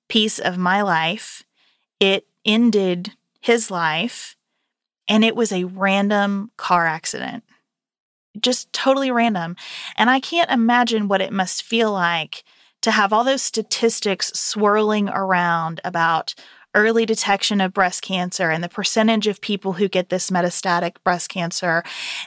piece 0.08 0.38
of 0.38 0.56
my 0.58 0.82
life. 0.82 1.44
It 1.98 2.26
ended 2.44 3.12
his 3.40 3.70
life, 3.70 4.36
and 5.06 5.24
it 5.24 5.36
was 5.36 5.52
a 5.52 5.64
random 5.64 6.50
car 6.56 6.86
accident. 6.86 7.44
Just 8.40 8.72
totally 8.72 9.10
random. 9.10 9.56
And 9.96 10.08
I 10.08 10.20
can't 10.20 10.50
imagine 10.50 11.08
what 11.08 11.20
it 11.20 11.32
must 11.32 11.62
feel 11.62 11.92
like 11.92 12.44
to 12.82 12.90
have 12.90 13.12
all 13.12 13.24
those 13.24 13.42
statistics 13.42 14.32
swirling 14.34 15.08
around 15.08 15.80
about 15.84 16.34
early 16.74 17.04
detection 17.04 17.60
of 17.60 17.72
breast 17.72 18.02
cancer 18.02 18.50
and 18.50 18.62
the 18.62 18.68
percentage 18.68 19.26
of 19.26 19.40
people 19.40 19.74
who 19.74 19.88
get 19.88 20.08
this 20.08 20.30
metastatic 20.30 20.96
breast 21.02 21.28
cancer 21.28 21.82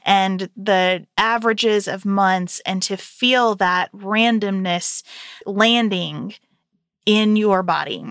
and 0.05 0.49
the 0.57 1.05
averages 1.17 1.87
of 1.87 2.05
months 2.05 2.61
and 2.65 2.81
to 2.83 2.97
feel 2.97 3.55
that 3.55 3.91
randomness 3.93 5.03
landing 5.45 6.33
in 7.05 7.35
your 7.35 7.63
body. 7.63 8.05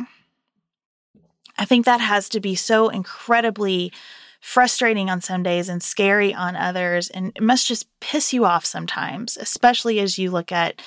I 1.58 1.64
think 1.64 1.84
that 1.84 2.00
has 2.00 2.28
to 2.30 2.40
be 2.40 2.54
so 2.54 2.88
incredibly 2.88 3.92
frustrating 4.40 5.08
on 5.08 5.20
some 5.20 5.42
days 5.42 5.68
and 5.68 5.82
scary 5.82 6.34
on 6.34 6.56
others. 6.56 7.08
And 7.10 7.32
it 7.36 7.42
must 7.42 7.68
just 7.68 7.86
piss 8.00 8.32
you 8.32 8.44
off 8.44 8.64
sometimes, 8.64 9.36
especially 9.36 10.00
as 10.00 10.18
you 10.18 10.30
look 10.30 10.50
at 10.50 10.82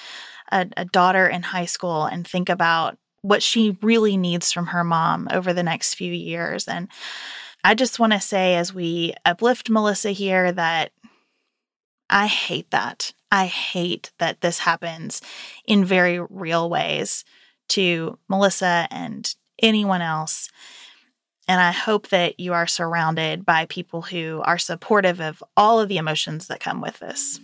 a, 0.51 0.67
a 0.75 0.85
daughter 0.85 1.27
in 1.27 1.41
high 1.41 1.65
school 1.65 2.03
and 2.03 2.27
think 2.27 2.49
about 2.49 2.97
what 3.25 3.41
she 3.41 3.75
really 3.81 4.17
needs 4.17 4.51
from 4.51 4.67
her 4.67 4.83
mom 4.83 5.27
over 5.31 5.51
the 5.51 5.63
next 5.63 5.95
few 5.95 6.13
years. 6.13 6.67
And 6.67 6.87
I 7.63 7.73
just 7.73 7.97
want 7.99 8.13
to 8.13 8.19
say, 8.19 8.55
as 8.55 8.71
we 8.71 9.15
uplift 9.25 9.67
Melissa 9.67 10.11
here, 10.11 10.51
that 10.51 10.91
I 12.07 12.27
hate 12.27 12.69
that. 12.69 13.13
I 13.31 13.47
hate 13.47 14.11
that 14.19 14.41
this 14.41 14.59
happens 14.59 15.23
in 15.65 15.83
very 15.83 16.19
real 16.19 16.69
ways 16.69 17.25
to 17.69 18.19
Melissa 18.29 18.87
and 18.91 19.33
anyone 19.59 20.03
else. 20.03 20.49
And 21.47 21.59
I 21.59 21.71
hope 21.71 22.09
that 22.09 22.39
you 22.39 22.53
are 22.53 22.67
surrounded 22.67 23.43
by 23.43 23.65
people 23.65 24.03
who 24.03 24.41
are 24.45 24.59
supportive 24.59 25.19
of 25.19 25.43
all 25.57 25.79
of 25.79 25.89
the 25.89 25.97
emotions 25.97 26.45
that 26.47 26.59
come 26.59 26.79
with 26.79 26.99
this. 26.99 27.39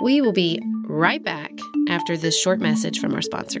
We 0.00 0.20
will 0.20 0.32
be 0.32 0.62
right 0.84 1.22
back 1.22 1.50
after 1.88 2.16
this 2.16 2.40
short 2.40 2.60
message 2.60 3.00
from 3.00 3.12
our 3.12 3.22
sponsor. 3.22 3.60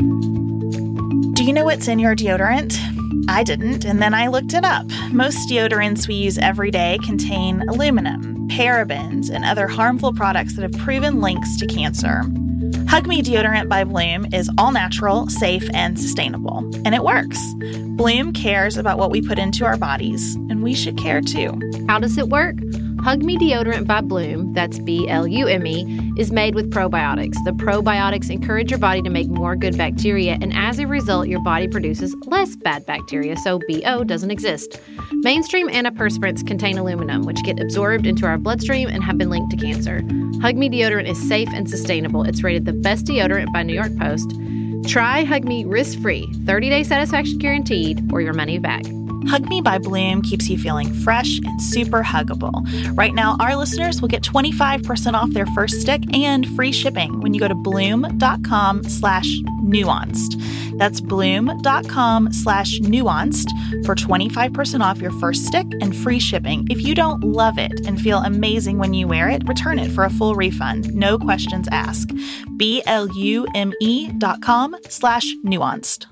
Do 0.00 1.44
you 1.44 1.52
know 1.52 1.64
what's 1.64 1.88
in 1.88 1.98
your 1.98 2.16
deodorant? 2.16 2.78
I 3.28 3.42
didn't, 3.42 3.84
and 3.84 4.00
then 4.00 4.14
I 4.14 4.28
looked 4.28 4.54
it 4.54 4.64
up. 4.64 4.86
Most 5.12 5.48
deodorants 5.48 6.08
we 6.08 6.14
use 6.14 6.38
every 6.38 6.70
day 6.70 6.98
contain 7.04 7.68
aluminum, 7.68 8.48
parabens, 8.48 9.30
and 9.30 9.44
other 9.44 9.68
harmful 9.68 10.12
products 10.14 10.56
that 10.56 10.62
have 10.62 10.84
proven 10.84 11.20
links 11.20 11.56
to 11.58 11.66
cancer. 11.66 12.22
Hug 12.88 13.06
Me 13.06 13.22
Deodorant 13.22 13.68
by 13.68 13.84
Blume 13.84 14.26
is 14.32 14.50
all 14.58 14.72
natural, 14.72 15.28
safe, 15.28 15.68
and 15.74 16.00
sustainable, 16.00 16.58
and 16.84 16.94
it 16.94 17.04
works. 17.04 17.38
Blume 17.96 18.32
cares 18.32 18.76
about 18.76 18.98
what 18.98 19.10
we 19.10 19.20
put 19.20 19.38
into 19.38 19.64
our 19.64 19.76
bodies, 19.76 20.34
and 20.34 20.62
we 20.62 20.74
should 20.74 20.96
care 20.96 21.20
too. 21.20 21.58
How 21.88 21.98
does 21.98 22.16
it 22.16 22.28
work? 22.28 22.56
Hug 23.02 23.22
Me 23.22 23.38
Deodorant 23.38 23.86
by 23.86 24.02
Blume, 24.02 24.52
that's 24.52 24.78
B 24.78 25.08
L 25.08 25.26
U 25.26 25.48
M 25.48 25.66
E, 25.66 26.12
is 26.18 26.30
made 26.30 26.54
with 26.54 26.70
probiotics. 26.70 27.42
The 27.46 27.52
probiotics 27.52 28.30
encourage 28.30 28.70
your 28.70 28.78
body 28.78 29.00
to 29.00 29.08
make 29.08 29.28
more 29.28 29.56
good 29.56 29.78
bacteria, 29.78 30.36
and 30.40 30.52
as 30.54 30.78
a 30.78 30.86
result, 30.86 31.26
your 31.26 31.42
body 31.42 31.66
produces 31.66 32.14
less 32.26 32.56
bad 32.56 32.84
bacteria, 32.84 33.38
so 33.38 33.58
BO 33.66 34.04
doesn't 34.04 34.30
exist. 34.30 34.82
Mainstream 35.12 35.68
antiperspirants 35.68 36.46
contain 36.46 36.76
aluminum, 36.76 37.22
which 37.22 37.42
get 37.42 37.58
absorbed 37.58 38.06
into 38.06 38.26
our 38.26 38.36
bloodstream 38.36 38.90
and 38.90 39.02
have 39.02 39.16
been 39.16 39.30
linked 39.30 39.50
to 39.52 39.56
cancer. 39.56 40.02
Hug 40.42 40.56
Me 40.56 40.68
Deodorant 40.68 41.08
is 41.08 41.26
safe 41.26 41.48
and 41.54 41.70
sustainable. 41.70 42.24
It's 42.24 42.42
rated 42.42 42.66
the 42.66 42.74
best 42.74 43.06
deodorant 43.06 43.50
by 43.50 43.62
New 43.62 43.74
York 43.74 43.96
Post. 43.96 44.30
Try 44.86 45.24
Hug 45.24 45.44
Me 45.44 45.64
risk 45.64 45.98
free, 46.00 46.30
30 46.44 46.68
day 46.68 46.82
satisfaction 46.82 47.38
guaranteed, 47.38 48.12
or 48.12 48.20
your 48.20 48.34
money 48.34 48.58
back. 48.58 48.84
Hug 49.28 49.48
Me 49.48 49.60
by 49.60 49.78
Blume 49.78 50.22
keeps 50.22 50.48
you 50.48 50.58
feeling 50.58 50.92
fresh 50.92 51.38
and 51.38 51.60
super 51.60 52.02
huggable. 52.02 52.64
Right 52.96 53.14
now, 53.14 53.36
our 53.40 53.56
listeners 53.56 54.00
will 54.00 54.08
get 54.08 54.22
25% 54.22 55.14
off 55.14 55.30
their 55.30 55.46
first 55.46 55.80
stick 55.80 56.02
and 56.14 56.46
free 56.56 56.72
shipping 56.72 57.20
when 57.20 57.34
you 57.34 57.40
go 57.40 57.48
to 57.48 57.54
blume.com 57.54 58.84
slash 58.84 59.26
nuanced. 59.62 60.78
That's 60.78 61.00
blume.com 61.00 62.32
slash 62.32 62.80
nuanced 62.80 63.50
for 63.84 63.94
25% 63.94 64.80
off 64.80 65.00
your 65.00 65.12
first 65.12 65.46
stick 65.46 65.66
and 65.80 65.94
free 65.94 66.18
shipping. 66.18 66.66
If 66.70 66.80
you 66.80 66.94
don't 66.94 67.22
love 67.22 67.58
it 67.58 67.86
and 67.86 68.00
feel 68.00 68.18
amazing 68.18 68.78
when 68.78 68.94
you 68.94 69.06
wear 69.06 69.28
it, 69.28 69.46
return 69.46 69.78
it 69.78 69.90
for 69.92 70.04
a 70.04 70.10
full 70.10 70.34
refund. 70.34 70.94
No 70.94 71.18
questions 71.18 71.68
asked. 71.70 72.12
B-L-U-M-E 72.56 74.12
dot 74.12 74.42
com 74.42 74.76
slash 74.88 75.26
nuanced. 75.44 76.06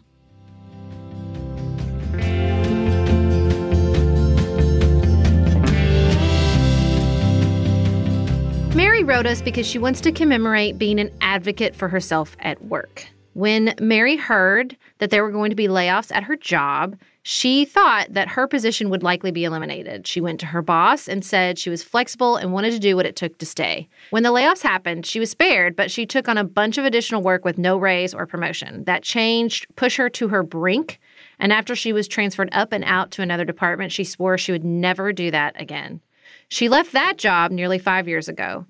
Mary 8.79 9.03
wrote 9.03 9.27
us 9.27 9.43
because 9.43 9.67
she 9.67 9.77
wants 9.77 10.01
to 10.01 10.13
commemorate 10.13 10.79
being 10.79 11.01
an 11.01 11.11
advocate 11.21 11.75
for 11.75 11.89
herself 11.89 12.37
at 12.39 12.65
work. 12.67 13.09
When 13.33 13.75
Mary 13.81 14.15
heard 14.15 14.77
that 14.99 15.11
there 15.11 15.25
were 15.25 15.33
going 15.33 15.51
to 15.51 15.57
be 15.57 15.67
layoffs 15.67 16.15
at 16.15 16.23
her 16.23 16.37
job, 16.37 16.97
she 17.25 17.65
thought 17.65 18.07
that 18.15 18.29
her 18.29 18.47
position 18.47 18.89
would 18.89 19.03
likely 19.03 19.33
be 19.33 19.43
eliminated. 19.43 20.07
She 20.07 20.21
went 20.21 20.39
to 20.39 20.47
her 20.47 20.63
boss 20.63 21.09
and 21.09 21.25
said 21.25 21.59
she 21.59 21.71
was 21.71 21.83
flexible 21.83 22.37
and 22.37 22.53
wanted 22.53 22.71
to 22.71 22.79
do 22.79 22.95
what 22.95 23.05
it 23.05 23.17
took 23.17 23.37
to 23.39 23.47
stay. 23.47 23.89
When 24.11 24.23
the 24.23 24.31
layoffs 24.31 24.63
happened, 24.63 25.07
she 25.07 25.19
was 25.19 25.33
spared, 25.33 25.75
but 25.75 25.91
she 25.91 26.07
took 26.07 26.29
on 26.29 26.39
a 26.39 26.45
bunch 26.45 26.79
of 26.79 26.85
additional 26.85 27.21
work 27.21 27.45
with 27.45 27.59
no 27.59 27.77
raise 27.79 28.15
or 28.15 28.27
promotion. 28.27 28.85
That 28.85 29.03
changed 29.03 29.67
pushed 29.75 29.97
her 29.97 30.09
to 30.11 30.29
her 30.29 30.45
brink, 30.45 31.01
and 31.41 31.53
after 31.53 31.75
she 31.75 31.93
was 31.93 32.07
transferred 32.07 32.51
up 32.53 32.73
and 32.73 32.85
out 32.85 33.11
to 33.11 33.23
another 33.23 33.45
department, 33.45 33.91
she 33.91 34.05
swore 34.05 34.39
she 34.39 34.53
would 34.53 34.65
never 34.65 35.13
do 35.13 35.33
that 35.33 35.61
again. 35.61 36.01
She 36.49 36.69
left 36.69 36.93
that 36.93 37.17
job 37.17 37.51
nearly 37.51 37.79
five 37.79 38.09
years 38.09 38.29
ago. 38.29 38.67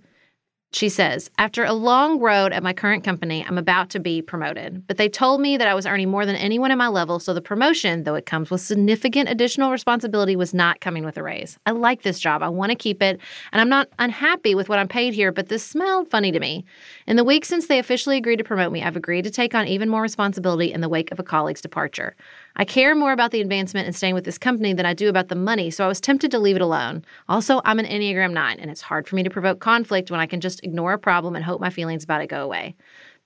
She 0.71 0.91
says, 0.91 1.31
After 1.38 1.65
a 1.65 1.73
long 1.73 2.21
road 2.21 2.53
at 2.53 2.62
my 2.62 2.75
current 2.75 3.03
company, 3.03 3.43
I'm 3.43 3.57
about 3.57 3.88
to 3.91 4.00
be 4.00 4.21
promoted. 4.21 4.87
But 4.87 4.99
they 4.99 5.09
told 5.09 5.41
me 5.41 5.57
that 5.57 5.67
I 5.67 5.75
was 5.75 5.87
earning 5.87 6.11
more 6.11 6.27
than 6.27 6.37
anyone 6.37 6.71
at 6.71 6.77
my 6.77 6.88
level, 6.88 7.19
so 7.19 7.33
the 7.33 7.41
promotion, 7.41 8.05
though 8.05 8.17
it 8.17 8.27
comes 8.27 8.50
with 8.50 8.61
significant 8.61 9.31
additional 9.31 9.71
responsibility, 9.71 10.37
was 10.37 10.53
not 10.53 10.83
coming 10.83 11.07
with 11.07 11.17
a 11.17 11.23
raise. 11.23 11.59
I 11.65 11.71
like 11.71 12.03
this 12.03 12.21
job. 12.21 12.43
I 12.43 12.50
want 12.50 12.71
to 12.71 12.77
keep 12.77 13.03
it, 13.03 13.19
and 13.50 13.62
I'm 13.62 13.71
not 13.71 13.88
unhappy 13.99 14.55
with 14.55 14.69
what 14.69 14.79
I'm 14.79 14.88
paid 14.88 15.15
here, 15.15 15.33
but 15.33 15.49
this 15.49 15.65
smelled 15.65 16.11
funny 16.11 16.33
to 16.33 16.41
me. 16.41 16.67
In 17.07 17.17
the 17.17 17.25
week 17.25 17.47
since 17.47 17.67
they 17.67 17.79
officially 17.79 18.19
agreed 18.19 18.37
to 18.37 18.45
promote 18.45 18.71
me, 18.71 18.83
I've 18.83 18.97
agreed 18.97 19.25
to 19.25 19.31
take 19.31 19.55
on 19.55 19.67
even 19.67 19.88
more 19.88 20.03
responsibility 20.03 20.71
in 20.71 20.83
the 20.83 20.88
wake 20.88 21.11
of 21.11 21.19
a 21.19 21.25
colleague's 21.25 21.62
departure. 21.62 22.15
I 22.61 22.65
care 22.65 22.97
more 22.97 23.12
about 23.12 23.31
the 23.31 23.41
advancement 23.41 23.87
and 23.87 23.95
staying 23.95 24.15
with 24.15 24.25
this 24.25 24.37
company 24.37 24.73
than 24.73 24.85
I 24.85 24.93
do 24.93 25.09
about 25.09 25.29
the 25.29 25.37
money, 25.37 25.71
so 25.71 25.85
I 25.85 25.88
was 25.88 26.00
tempted 26.00 26.33
to 26.33 26.41
leave 26.41 26.57
it 26.57 26.61
alone. 26.62 27.05
Also, 27.29 27.61
I'm 27.65 27.79
an 27.79 27.87
Enneagram 27.87 28.33
9, 28.33 28.59
and 28.59 28.69
it's 28.69 28.81
hard 28.81 29.07
for 29.07 29.15
me 29.15 29.23
to 29.23 29.31
provoke 29.31 29.61
conflict 29.61 30.11
when 30.11 30.19
I 30.19 30.27
can 30.27 30.41
just 30.41 30.65
ignore 30.65 30.93
a 30.93 30.99
problem 30.99 31.37
and 31.37 31.45
hope 31.45 31.61
my 31.61 31.71
feelings 31.71 32.03
about 32.03 32.21
it 32.21 32.27
go 32.27 32.43
away. 32.43 32.75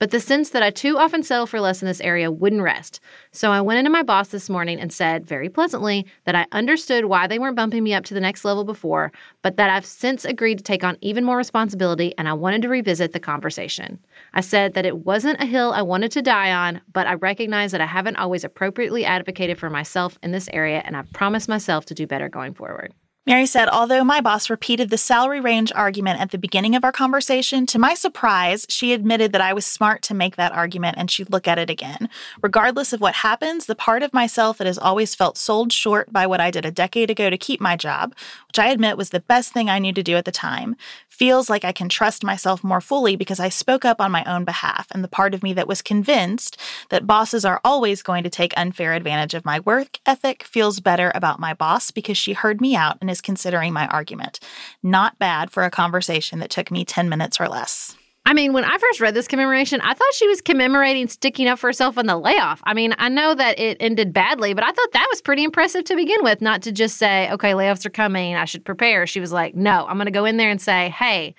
But 0.03 0.11
the 0.11 0.19
sense 0.19 0.51
that 0.51 0.65
I 0.65 0.71
too 0.71 0.99
often 0.99 1.23
settle 1.23 1.47
for 1.47 1.61
less 1.61 1.81
in 1.81 1.87
this 1.87 2.01
area 2.01 2.29
wouldn't 2.29 2.61
rest. 2.63 2.99
So 3.31 3.53
I 3.53 3.61
went 3.61 3.79
into 3.79 3.89
my 3.93 4.03
boss 4.03 4.31
this 4.31 4.51
morning 4.51 4.81
and 4.81 4.93
said, 4.93 5.25
very 5.25 5.49
pleasantly, 5.49 6.09
that 6.25 6.35
I 6.35 6.45
understood 6.51 7.05
why 7.05 7.29
they 7.29 7.39
weren't 7.39 7.55
bumping 7.55 7.85
me 7.85 7.95
up 7.95 8.05
to 8.07 8.15
the 8.15 8.19
next 8.19 8.45
level 8.45 8.65
before, 8.65 9.13
but 9.43 9.59
that 9.59 9.71
I've 9.71 9.87
since 9.87 10.25
agreed 10.25 10.59
to 10.59 10.65
take 10.65 10.83
on 10.83 10.99
even 11.03 11.25
more 11.25 11.37
responsibility 11.37 12.19
and 12.19 12.29
I 12.29 12.33
wanted 12.33 12.63
to 12.63 12.69
revisit 12.69 13.13
the 13.13 13.21
conversation. 13.21 14.01
I 14.35 14.41
said 14.41 14.75
that 14.75 14.87
it 14.87 15.07
wasn't 15.07 15.41
a 15.41 15.47
hill 15.47 15.73
I 15.73 15.83
wanted 15.83 16.11
to 16.11 16.21
die 16.21 16.51
on, 16.51 16.81
but 16.93 17.07
I 17.07 17.15
recognize 17.15 17.71
that 17.71 17.81
I 17.81 17.87
haven't 17.87 18.17
always 18.17 18.43
appropriately 18.43 19.05
advocated 19.05 19.57
for 19.57 19.71
myself 19.71 20.19
in 20.21 20.33
this 20.33 20.51
area 20.53 20.83
and 20.85 20.97
I've 20.97 21.13
promised 21.13 21.49
myself 21.49 21.87
to 21.87 21.95
do 21.95 22.09
better 22.09 22.29
going 22.29 22.55
forward. 22.55 22.93
Mary 23.25 23.47
said, 23.47 23.69
although 23.69 24.03
my 24.03 24.21
boss 24.21 24.51
repeated 24.51 24.91
the 24.91 24.99
salary 24.99 25.39
range 25.39 25.71
argument 25.77 26.21
at 26.21 26.33
the 26.33 26.39
beginning 26.39 26.75
of 26.75 26.83
our 26.83 26.91
conversation, 26.91 27.65
to 27.67 27.79
my 27.79 27.95
surprise, 27.95 28.67
she 28.69 28.93
admitted 28.93 29.31
that 29.31 29.41
I 29.41 29.53
was 29.53 29.65
smart 29.65 30.03
to 30.03 30.15
make 30.15 30.35
that 30.35 30.51
argument 30.51 30.97
and 30.99 31.09
she'd 31.09 31.31
look 31.31 31.47
at 31.47 31.57
it 31.57 31.71
again. 31.71 32.09
Regardless 32.43 32.93
of 32.93 33.01
what 33.01 33.15
happens, 33.15 33.67
the 33.67 33.77
part 33.77 34.03
of 34.03 34.13
myself 34.13 34.59
that 34.59 34.67
has 34.67 34.77
always 34.77 35.15
felt 35.15 35.39
sold 35.39 35.73
short 35.73 36.13
by 36.13 36.27
what 36.27 36.41
I 36.41 36.51
did 36.51 36.67
a 36.67 36.73
decade 36.73 37.11
ago 37.11 37.31
to 37.31 37.39
keep 37.39 37.61
my 37.61 37.77
job, 37.77 38.13
which 38.49 38.59
I 38.59 38.71
admit 38.71 38.97
was 38.97 39.11
the 39.11 39.21
best 39.21 39.53
thing 39.53 39.71
I 39.71 39.79
knew 39.79 39.93
to 39.93 40.03
do 40.03 40.17
at 40.17 40.25
the 40.25 40.33
time, 40.33 40.75
feels 41.07 41.49
like 41.49 41.65
I 41.65 41.71
can 41.71 41.89
trust 41.89 42.25
myself 42.25 42.65
more 42.65 42.81
fully 42.81 43.15
because 43.15 43.39
I 43.39 43.51
spoke 43.51 43.85
up 43.85 44.01
on 44.01 44.11
my 44.11 44.25
own 44.25 44.45
behalf. 44.45 44.89
And 44.91 45.05
the 45.05 45.09
part 45.09 45.33
of 45.33 45.45
me 45.45 45.53
that 45.53 45.69
was 45.69 45.81
convinced 45.81 46.59
that 46.89 47.07
bosses 47.07 47.45
are 47.45 47.61
always 47.65 48.03
going 48.03 48.25
to 48.25 48.31
take 48.31 48.53
unfair 48.57 48.95
advantage 48.95 49.35
of 49.35 49.45
my 49.45 49.61
work 49.61 49.99
ethic 50.07 50.43
feels 50.43 50.81
better 50.81 51.13
about 51.15 51.39
my 51.39 51.55
boss 51.55 51.93
because 51.93 52.19
she 52.19 52.33
heard 52.33 52.61
me 52.61 52.75
out 52.75 52.99
and 53.01 53.12
is 53.13 53.21
considering 53.21 53.73
my 53.73 53.87
argument. 53.87 54.41
Not 54.83 55.19
bad 55.21 55.53
for 55.53 55.63
a 55.63 55.71
conversation 55.71 56.41
that 56.41 56.51
took 56.51 56.73
me 56.73 56.85
10 56.85 57.09
minutes 57.09 57.41
or 57.41 57.49
less. 57.49 57.97
I 58.25 58.35
mean, 58.35 58.53
when 58.53 58.65
I 58.65 58.79
first 58.79 59.01
read 59.01 59.15
this 59.15 59.27
commemoration, 59.27 59.81
I 59.81 59.95
thought 59.95 60.15
she 60.15 60.29
was 60.29 60.41
commemorating 60.41 61.09
sticking 61.09 61.49
up 61.49 61.59
for 61.59 61.67
herself 61.67 61.99
in 61.99 62.07
the 62.07 62.17
layoff. 62.17 62.63
I 62.65 62.73
mean, 62.73 62.95
I 62.99 63.09
know 63.09 63.35
that 63.35 63.59
it 63.59 63.77
ended 63.81 64.13
badly, 64.13 64.55
but 64.55 64.63
I 64.63 64.71
thought 64.71 64.93
that 64.93 65.09
was 65.11 65.21
pretty 65.21 65.43
impressive 65.43 65.85
to 65.85 65.97
begin 65.97 66.23
with, 66.23 66.41
not 66.41 66.63
to 66.63 66.73
just 66.73 66.99
say, 66.99 67.31
okay, 67.33 67.53
layoffs 67.53 67.85
are 67.85 67.91
coming, 67.91 68.37
I 68.37 68.45
should 68.45 68.65
prepare. 68.65 69.09
She 69.09 69.19
was 69.19 69.33
like, 69.33 69.57
no, 69.57 69.87
I'm 69.89 69.97
going 69.97 70.07
to 70.07 70.13
go 70.13 70.25
in 70.25 70.37
there 70.37 70.51
and 70.51 70.61
say, 70.61 70.91
hey, 70.91 71.35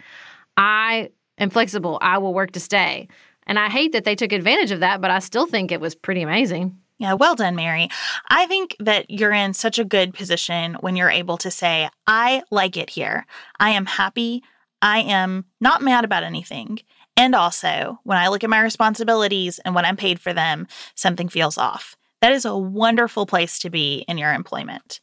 I 0.58 1.10
am 1.38 1.50
flexible, 1.50 1.98
I 2.02 2.18
will 2.18 2.34
work 2.34 2.52
to 2.52 2.60
stay. 2.60 3.08
And 3.48 3.58
I 3.58 3.70
hate 3.70 3.94
that 3.94 4.04
they 4.04 4.16
took 4.16 4.34
advantage 4.34 4.72
of 4.72 4.82
that, 4.82 5.00
but 5.00 5.10
I 5.10 5.20
still 5.20 5.46
think 5.46 5.72
it 5.72 5.82
was 5.82 5.96
pretty 5.96 6.22
amazing. 6.22 6.78
Yeah, 7.04 7.16
well 7.16 7.36
done, 7.36 7.58
Mary. 7.58 7.90
I 8.30 8.46
think 8.46 8.78
that 8.80 9.12
you're 9.12 9.34
in 9.34 9.54
such 9.54 9.78
a 9.78 9.84
good 9.84 10.14
position 10.14 10.76
when 10.76 10.96
you're 10.96 11.10
able 11.10 11.36
to 11.40 11.52
say, 11.52 11.90
I 12.08 12.44
like 12.50 12.78
it 12.78 12.92
here. 12.92 13.26
I 13.60 13.72
am 13.72 13.86
happy. 13.88 14.42
I 14.82 15.00
am 15.00 15.44
not 15.60 15.82
mad 15.82 16.06
about 16.06 16.24
anything. 16.24 16.80
And 17.18 17.36
also, 17.36 18.00
when 18.04 18.18
I 18.18 18.30
look 18.30 18.46
at 18.46 18.50
my 18.50 18.62
responsibilities 18.62 19.60
and 19.66 19.76
when 19.76 19.84
I'm 19.84 19.98
paid 19.98 20.22
for 20.22 20.32
them, 20.32 20.66
something 20.96 21.28
feels 21.28 21.58
off. 21.58 21.98
That 22.22 22.32
is 22.32 22.46
a 22.46 22.58
wonderful 22.58 23.26
place 23.26 23.60
to 23.60 23.70
be 23.70 24.06
in 24.08 24.18
your 24.18 24.32
employment. 24.32 25.02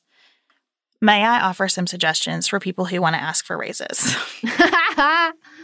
May 1.03 1.23
I 1.23 1.41
offer 1.41 1.69
some 1.69 1.87
suggestions 1.87 2.49
for 2.49 2.59
people 2.59 2.87
who 2.87 3.03
want 3.03 3.15
to 3.15 3.23
ask 3.23 3.45
for 3.45 3.59
raises? 3.59 4.17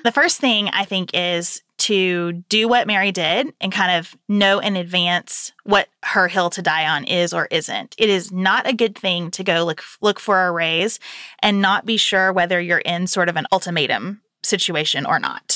the 0.04 0.12
first 0.12 0.38
thing 0.38 0.68
I 0.68 0.84
think 0.84 1.12
is 1.14 1.62
to 1.86 2.32
do 2.48 2.66
what 2.66 2.88
Mary 2.88 3.12
did 3.12 3.52
and 3.60 3.70
kind 3.70 3.96
of 3.96 4.16
know 4.28 4.58
in 4.58 4.74
advance 4.74 5.52
what 5.62 5.88
her 6.04 6.26
hill 6.26 6.50
to 6.50 6.60
die 6.60 6.88
on 6.88 7.04
is 7.04 7.32
or 7.32 7.46
isn't. 7.52 7.94
It 7.96 8.08
is 8.08 8.32
not 8.32 8.68
a 8.68 8.72
good 8.72 8.98
thing 8.98 9.30
to 9.32 9.44
go 9.44 9.64
look 9.64 9.84
look 10.00 10.18
for 10.18 10.46
a 10.46 10.50
raise 10.50 10.98
and 11.40 11.62
not 11.62 11.86
be 11.86 11.96
sure 11.96 12.32
whether 12.32 12.60
you're 12.60 12.78
in 12.78 13.06
sort 13.06 13.28
of 13.28 13.36
an 13.36 13.46
ultimatum 13.52 14.20
situation 14.42 15.06
or 15.06 15.20
not 15.20 15.55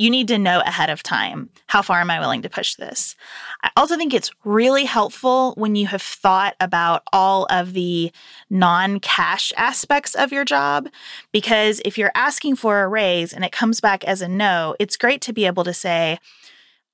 you 0.00 0.08
need 0.08 0.28
to 0.28 0.38
know 0.38 0.60
ahead 0.60 0.88
of 0.88 1.02
time 1.02 1.50
how 1.66 1.82
far 1.82 2.00
am 2.00 2.10
I 2.10 2.20
willing 2.20 2.40
to 2.40 2.48
push 2.48 2.74
this. 2.74 3.14
I 3.62 3.70
also 3.76 3.98
think 3.98 4.14
it's 4.14 4.30
really 4.44 4.86
helpful 4.86 5.52
when 5.58 5.76
you 5.76 5.88
have 5.88 6.00
thought 6.00 6.56
about 6.58 7.02
all 7.12 7.46
of 7.50 7.74
the 7.74 8.10
non 8.48 8.98
cash 9.00 9.52
aspects 9.58 10.14
of 10.14 10.32
your 10.32 10.46
job, 10.46 10.88
because 11.32 11.82
if 11.84 11.98
you're 11.98 12.12
asking 12.14 12.56
for 12.56 12.80
a 12.80 12.88
raise 12.88 13.34
and 13.34 13.44
it 13.44 13.52
comes 13.52 13.82
back 13.82 14.02
as 14.04 14.22
a 14.22 14.28
no, 14.28 14.74
it's 14.80 14.96
great 14.96 15.20
to 15.20 15.34
be 15.34 15.44
able 15.44 15.64
to 15.64 15.74
say, 15.74 16.18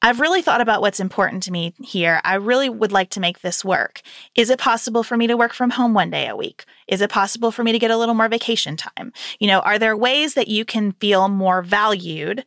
I've 0.03 0.19
really 0.19 0.43
thought 0.43 0.61
about 0.61 0.81
what's 0.81 0.99
important 0.99 1.45
to 1.45 1.53
me 1.53 1.75
here. 1.81 2.21
I 2.25 2.35
really 2.35 2.69
would 2.69 2.91
like 2.91 3.11
to 3.11 3.21
make 3.21 3.41
this 3.41 3.65
work. 3.65 4.03
Is 4.35 4.51
it 4.51 4.59
possible 4.59 5.05
for 5.05 5.17
me 5.17 5.29
to 5.29 5.37
work 5.37 5.55
from 5.55 5.71
home 5.71 5.95
one 5.95 6.11
day 6.11 6.27
a 6.27 6.37
week? 6.37 6.65
Is 6.89 7.01
it 7.01 7.11
possible 7.11 7.53
for 7.53 7.63
me 7.63 7.71
to 7.71 7.79
get 7.79 7.93
a 7.93 7.97
little 7.97 8.15
more 8.17 8.29
vacation 8.29 8.77
time? 8.77 9.13
You 9.39 9.47
know, 9.47 9.61
are 9.61 9.79
there 9.79 9.97
ways 9.97 10.35
that 10.35 10.49
you 10.49 10.65
can 10.65 10.91
feel 10.93 11.29
more 11.29 11.63
valued? 11.63 12.45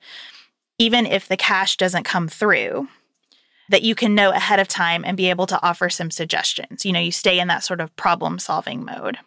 Even 0.80 1.06
if 1.06 1.28
the 1.28 1.38
cash 1.38 1.78
doesn't 1.78 2.04
come 2.04 2.28
through, 2.28 2.88
that 3.70 3.84
you 3.84 3.94
can 3.94 4.16
know 4.16 4.32
ahead 4.32 4.60
of 4.60 4.68
time 4.68 5.04
and 5.06 5.16
be 5.16 5.30
able 5.30 5.46
to 5.46 5.62
offer 5.62 5.90
some 5.90 6.10
suggestions. 6.10 6.86
You 6.86 6.92
know, 6.92 7.00
you 7.00 7.12
stay 7.12 7.40
in 7.40 7.48
that 7.50 7.64
sort 7.64 7.82
of 7.82 7.96
problem 7.96 8.40
solving 8.40 8.84
mode. 8.84 9.20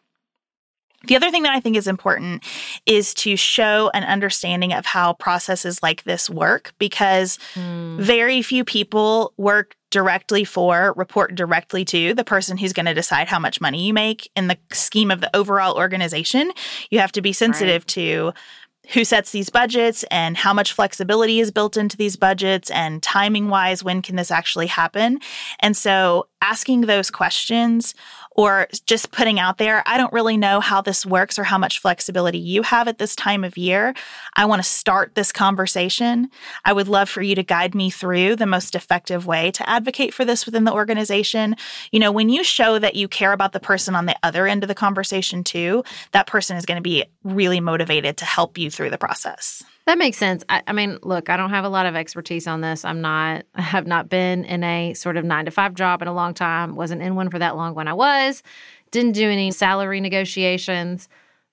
The 1.07 1.17
other 1.17 1.31
thing 1.31 1.43
that 1.43 1.53
I 1.53 1.61
think 1.61 1.77
is 1.77 1.89
important 1.89 2.45
is 2.87 3.13
to 3.15 3.37
show 3.37 3.91
an 3.93 4.05
understanding 4.05 4.73
of 4.73 4.87
how 4.87 5.15
processes 5.15 5.83
like 5.83 6.05
this 6.05 6.31
work 6.31 6.75
because 6.79 7.39
mm. 7.55 7.99
very 7.99 8.41
few 8.41 8.65
people 8.65 9.33
work 9.37 9.77
directly 9.91 10.45
for, 10.45 10.95
report 10.97 11.35
directly 11.35 11.85
to 11.85 12.15
the 12.15 12.25
person 12.25 12.57
who's 12.57 12.73
going 12.73 12.87
to 12.87 12.95
decide 12.95 13.29
how 13.29 13.39
much 13.39 13.61
money 13.61 13.85
you 13.87 13.93
make 13.93 14.31
in 14.37 14.47
the 14.47 14.57
scheme 14.73 15.11
of 15.11 15.21
the 15.21 15.37
overall 15.37 15.77
organization. 15.77 16.51
You 16.91 17.01
have 17.01 17.13
to 17.13 17.21
be 17.21 17.33
sensitive 17.33 17.83
right. 17.83 17.89
to 17.89 18.33
who 18.91 19.05
sets 19.05 19.31
these 19.31 19.49
budgets 19.49 20.05
and 20.11 20.37
how 20.37 20.53
much 20.53 20.73
flexibility 20.73 21.41
is 21.41 21.51
built 21.51 21.77
into 21.77 21.97
these 21.97 22.17
budgets 22.17 22.71
and 22.71 23.03
timing 23.03 23.49
wise 23.49 23.85
when 23.85 24.03
can 24.03 24.17
this 24.17 24.31
actually 24.31 24.67
happen? 24.67 25.19
And 25.61 25.77
so 25.77 26.27
asking 26.41 26.83
those 26.83 27.11
questions 27.11 27.95
or 28.35 28.69
just 28.87 29.13
putting 29.13 29.39
out 29.39 29.59
there, 29.59 29.83
I 29.87 29.99
don't 29.99 30.13
really 30.13 30.37
know 30.37 30.61
how 30.61 30.81
this 30.81 31.05
works 31.05 31.39
or 31.39 31.45
how 31.45 31.59
much 31.59 31.81
flexibility 31.81 32.39
you 32.39 32.63
have 32.63 32.89
at 32.89 32.99
this 32.99 33.15
time 33.15 33.45
of 33.45 33.57
year. 33.57 33.95
I 34.35 34.47
want 34.47 34.63
to 34.63 34.69
start 34.69 35.15
this 35.15 35.33
conversation. 35.33 36.31
I 36.65 36.73
would 36.73 36.89
love 36.89 37.09
for 37.09 37.23
you 37.23 37.35
to 37.35 37.43
guide 37.43 37.75
me 37.75 37.91
through 37.91 38.37
the 38.37 38.47
most 38.47 38.75
effective 38.75 39.27
way 39.27 39.51
to 39.53 39.69
advocate 39.69 40.15
for 40.15 40.25
this 40.25 40.47
within 40.47 40.65
the 40.65 40.73
organization. 40.73 41.57
You 41.91 42.01
know, 42.01 42.13
when 42.13 42.29
you 42.29 42.43
show 42.45 42.79
that 42.79 42.97
you 42.97 43.09
care 43.09 43.33
about 43.33 43.53
the 43.53 43.61
person 43.61 43.95
on 43.95 44.07
the 44.07 44.17
other 44.23 44.47
end 44.47 44.65
of 44.65 44.69
the 44.69 44.75
conversation 44.75 45.45
too, 45.45 45.85
that 46.13 46.27
person 46.27 46.57
is 46.57 46.67
going 46.67 46.77
to 46.77 46.83
be 46.83 47.05
really 47.25 47.61
motivated 47.61 48.17
to 48.19 48.25
help 48.25 48.59
you 48.59 48.71
through 48.71 48.91
the 48.91 48.99
process. 48.99 49.63
That 49.87 49.99
makes 49.99 50.17
sense. 50.17 50.45
I, 50.49 50.63
I, 50.67 50.73
mean, 50.73 50.99
look, 51.03 51.29
I 51.29 51.37
don't 51.37 51.51
have 51.51 51.65
a 51.65 51.69
lot 51.69 51.87
of 51.87 51.97
expertise 51.97 52.47
on 52.47 52.61
this. 52.61 52.85
I'm 52.85 53.01
not, 53.01 53.45
I 53.55 53.63
have 53.63 53.87
not 53.87 54.09
been 54.09 54.45
in 54.45 54.63
a 54.63 54.95
sort 54.95 55.17
of 55.17 55.25
nine 55.25 55.47
to 55.47 55.51
five 55.51 55.75
job 55.75 56.03
in 56.03 56.09
a 56.09 56.15
long 56.15 56.35
time, 56.35 56.77
wasn't 56.77 57.03
in 57.03 57.15
one 57.15 57.31
for 57.31 57.39
that 57.39 57.57
long 57.57 57.75
when 57.75 57.89
I 57.89 57.95
was, 57.95 58.43
didn't 58.91 59.13
do 59.13 59.29
any 59.29 59.51
salary 59.51 60.01
negotiations. 60.01 61.09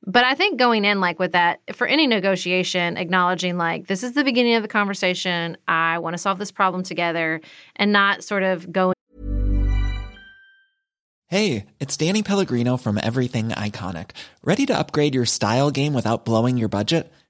But 0.05 0.23
I 0.23 0.33
think 0.33 0.57
going 0.57 0.85
in 0.85 1.01
like 1.01 1.19
with 1.19 1.33
that, 1.33 1.59
for 1.73 1.85
any 1.85 2.07
negotiation, 2.07 2.95
acknowledging 2.95 3.57
like 3.57 3.87
this 3.87 4.01
is 4.01 4.13
the 4.13 4.23
beginning 4.23 4.55
of 4.55 4.61
the 4.61 4.69
conversation, 4.69 5.57
I 5.67 5.99
want 5.99 6.13
to 6.13 6.17
solve 6.17 6.39
this 6.39 6.51
problem 6.51 6.83
together 6.83 7.41
and 7.75 7.91
not 7.91 8.23
sort 8.23 8.43
of 8.43 8.71
going. 8.71 8.93
Hey, 11.27 11.65
it's 11.79 11.97
Danny 11.97 12.23
Pellegrino 12.23 12.77
from 12.77 12.97
Everything 12.97 13.49
Iconic. 13.49 14.11
Ready 14.41 14.65
to 14.67 14.77
upgrade 14.77 15.13
your 15.13 15.25
style 15.25 15.69
game 15.69 15.93
without 15.93 16.25
blowing 16.25 16.57
your 16.57 16.69
budget? 16.69 17.11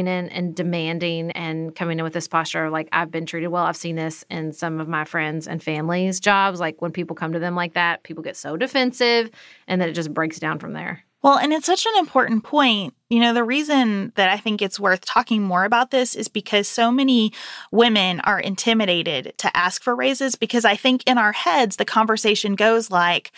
In 0.00 0.08
and 0.08 0.54
demanding 0.54 1.30
and 1.32 1.74
coming 1.74 1.98
in 1.98 2.04
with 2.04 2.12
this 2.12 2.28
posture 2.28 2.68
like 2.70 2.88
I've 2.92 3.10
been 3.10 3.26
treated 3.26 3.48
well. 3.48 3.64
I've 3.64 3.76
seen 3.76 3.96
this 3.96 4.24
in 4.28 4.52
some 4.52 4.80
of 4.80 4.88
my 4.88 5.04
friends 5.04 5.46
and 5.46 5.62
family's 5.62 6.20
jobs. 6.20 6.60
Like 6.60 6.82
when 6.82 6.92
people 6.92 7.14
come 7.14 7.32
to 7.32 7.38
them 7.38 7.54
like 7.54 7.74
that, 7.74 8.02
people 8.02 8.22
get 8.22 8.36
so 8.36 8.56
defensive 8.56 9.30
and 9.68 9.80
then 9.80 9.88
it 9.88 9.92
just 9.92 10.12
breaks 10.12 10.38
down 10.38 10.58
from 10.58 10.72
there. 10.72 11.04
Well, 11.22 11.38
and 11.38 11.54
it's 11.54 11.64
such 11.64 11.86
an 11.86 11.98
important 11.98 12.44
point. 12.44 12.92
You 13.08 13.20
know, 13.20 13.32
the 13.32 13.44
reason 13.44 14.12
that 14.16 14.28
I 14.28 14.36
think 14.36 14.60
it's 14.60 14.78
worth 14.78 15.06
talking 15.06 15.42
more 15.42 15.64
about 15.64 15.90
this 15.90 16.14
is 16.14 16.28
because 16.28 16.68
so 16.68 16.92
many 16.92 17.32
women 17.72 18.20
are 18.20 18.38
intimidated 18.38 19.32
to 19.38 19.56
ask 19.56 19.82
for 19.82 19.96
raises 19.96 20.36
because 20.36 20.66
I 20.66 20.76
think 20.76 21.02
in 21.06 21.16
our 21.16 21.32
heads 21.32 21.76
the 21.76 21.86
conversation 21.86 22.56
goes 22.56 22.90
like, 22.90 23.32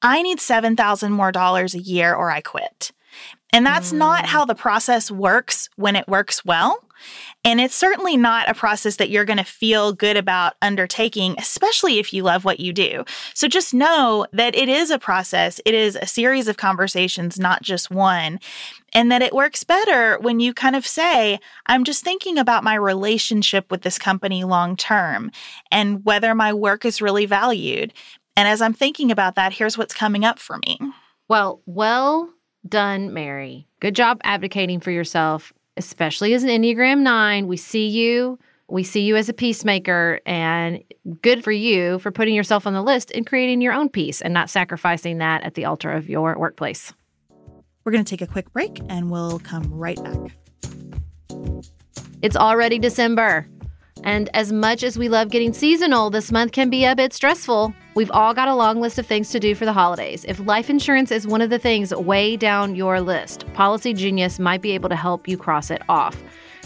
I 0.00 0.22
need 0.22 0.40
7,000 0.40 1.12
more 1.12 1.30
dollars 1.30 1.74
a 1.74 1.80
year 1.80 2.14
or 2.14 2.30
I 2.30 2.40
quit. 2.40 2.92
And 3.56 3.64
that's 3.64 3.90
mm. 3.90 3.96
not 3.96 4.26
how 4.26 4.44
the 4.44 4.54
process 4.54 5.10
works 5.10 5.70
when 5.76 5.96
it 5.96 6.06
works 6.06 6.44
well. 6.44 6.84
And 7.42 7.58
it's 7.58 7.74
certainly 7.74 8.14
not 8.14 8.50
a 8.50 8.54
process 8.54 8.96
that 8.96 9.08
you're 9.08 9.24
going 9.24 9.38
to 9.38 9.44
feel 9.44 9.94
good 9.94 10.18
about 10.18 10.56
undertaking, 10.60 11.36
especially 11.38 11.98
if 11.98 12.12
you 12.12 12.22
love 12.22 12.44
what 12.44 12.60
you 12.60 12.74
do. 12.74 13.06
So 13.32 13.48
just 13.48 13.72
know 13.72 14.26
that 14.34 14.54
it 14.54 14.68
is 14.68 14.90
a 14.90 14.98
process, 14.98 15.58
it 15.64 15.72
is 15.72 15.96
a 15.96 16.04
series 16.04 16.48
of 16.48 16.58
conversations, 16.58 17.38
not 17.38 17.62
just 17.62 17.90
one. 17.90 18.40
And 18.92 19.10
that 19.10 19.22
it 19.22 19.32
works 19.32 19.64
better 19.64 20.18
when 20.18 20.38
you 20.38 20.52
kind 20.52 20.76
of 20.76 20.86
say, 20.86 21.40
I'm 21.64 21.84
just 21.84 22.04
thinking 22.04 22.36
about 22.36 22.62
my 22.62 22.74
relationship 22.74 23.70
with 23.70 23.80
this 23.82 23.98
company 23.98 24.44
long 24.44 24.76
term 24.76 25.30
and 25.72 26.04
whether 26.04 26.34
my 26.34 26.52
work 26.52 26.84
is 26.84 27.00
really 27.00 27.24
valued. 27.24 27.94
And 28.36 28.48
as 28.48 28.60
I'm 28.60 28.74
thinking 28.74 29.10
about 29.10 29.34
that, 29.36 29.54
here's 29.54 29.78
what's 29.78 29.94
coming 29.94 30.26
up 30.26 30.38
for 30.38 30.58
me. 30.58 30.78
Well, 31.26 31.62
well 31.64 32.35
done, 32.68 33.12
Mary. 33.12 33.66
Good 33.80 33.94
job 33.94 34.20
advocating 34.24 34.80
for 34.80 34.90
yourself 34.90 35.52
especially 35.76 36.34
as 36.34 36.42
an 36.42 36.50
Enneagram 36.50 37.00
9. 37.00 37.46
We 37.46 37.56
see 37.56 37.86
you. 37.86 38.38
We 38.68 38.82
see 38.82 39.02
you 39.02 39.14
as 39.14 39.28
a 39.28 39.32
peacemaker, 39.32 40.20
and 40.26 40.82
good 41.22 41.44
for 41.44 41.52
you 41.52 42.00
for 42.00 42.10
putting 42.10 42.34
yourself 42.34 42.66
on 42.66 42.72
the 42.72 42.82
list 42.82 43.12
and 43.12 43.24
creating 43.24 43.60
your 43.60 43.72
own 43.72 43.88
peace 43.88 44.20
and 44.20 44.34
not 44.34 44.50
sacrificing 44.50 45.18
that 45.18 45.44
at 45.44 45.54
the 45.54 45.64
altar 45.64 45.92
of 45.92 46.08
your 46.08 46.36
workplace. 46.36 46.92
We're 47.84 47.92
going 47.92 48.04
to 48.04 48.10
take 48.10 48.22
a 48.22 48.26
quick 48.26 48.52
break 48.52 48.80
and 48.88 49.12
we'll 49.12 49.38
come 49.38 49.72
right 49.72 50.02
back. 50.02 50.36
It's 52.22 52.34
already 52.34 52.80
December. 52.80 53.46
And 54.02 54.28
as 54.34 54.52
much 54.52 54.82
as 54.82 54.98
we 54.98 55.08
love 55.08 55.30
getting 55.30 55.52
seasonal, 55.52 56.10
this 56.10 56.32
month 56.32 56.50
can 56.50 56.68
be 56.68 56.84
a 56.84 56.96
bit 56.96 57.12
stressful. 57.12 57.72
We've 57.96 58.10
all 58.10 58.34
got 58.34 58.46
a 58.46 58.54
long 58.54 58.78
list 58.78 58.98
of 58.98 59.06
things 59.06 59.30
to 59.30 59.40
do 59.40 59.54
for 59.54 59.64
the 59.64 59.72
holidays. 59.72 60.26
If 60.28 60.38
life 60.40 60.68
insurance 60.68 61.10
is 61.10 61.26
one 61.26 61.40
of 61.40 61.48
the 61.48 61.58
things 61.58 61.94
way 61.94 62.36
down 62.36 62.74
your 62.74 63.00
list, 63.00 63.50
Policy 63.54 63.94
Genius 63.94 64.38
might 64.38 64.60
be 64.60 64.72
able 64.72 64.90
to 64.90 64.96
help 64.96 65.26
you 65.26 65.38
cross 65.38 65.70
it 65.70 65.80
off. 65.88 66.22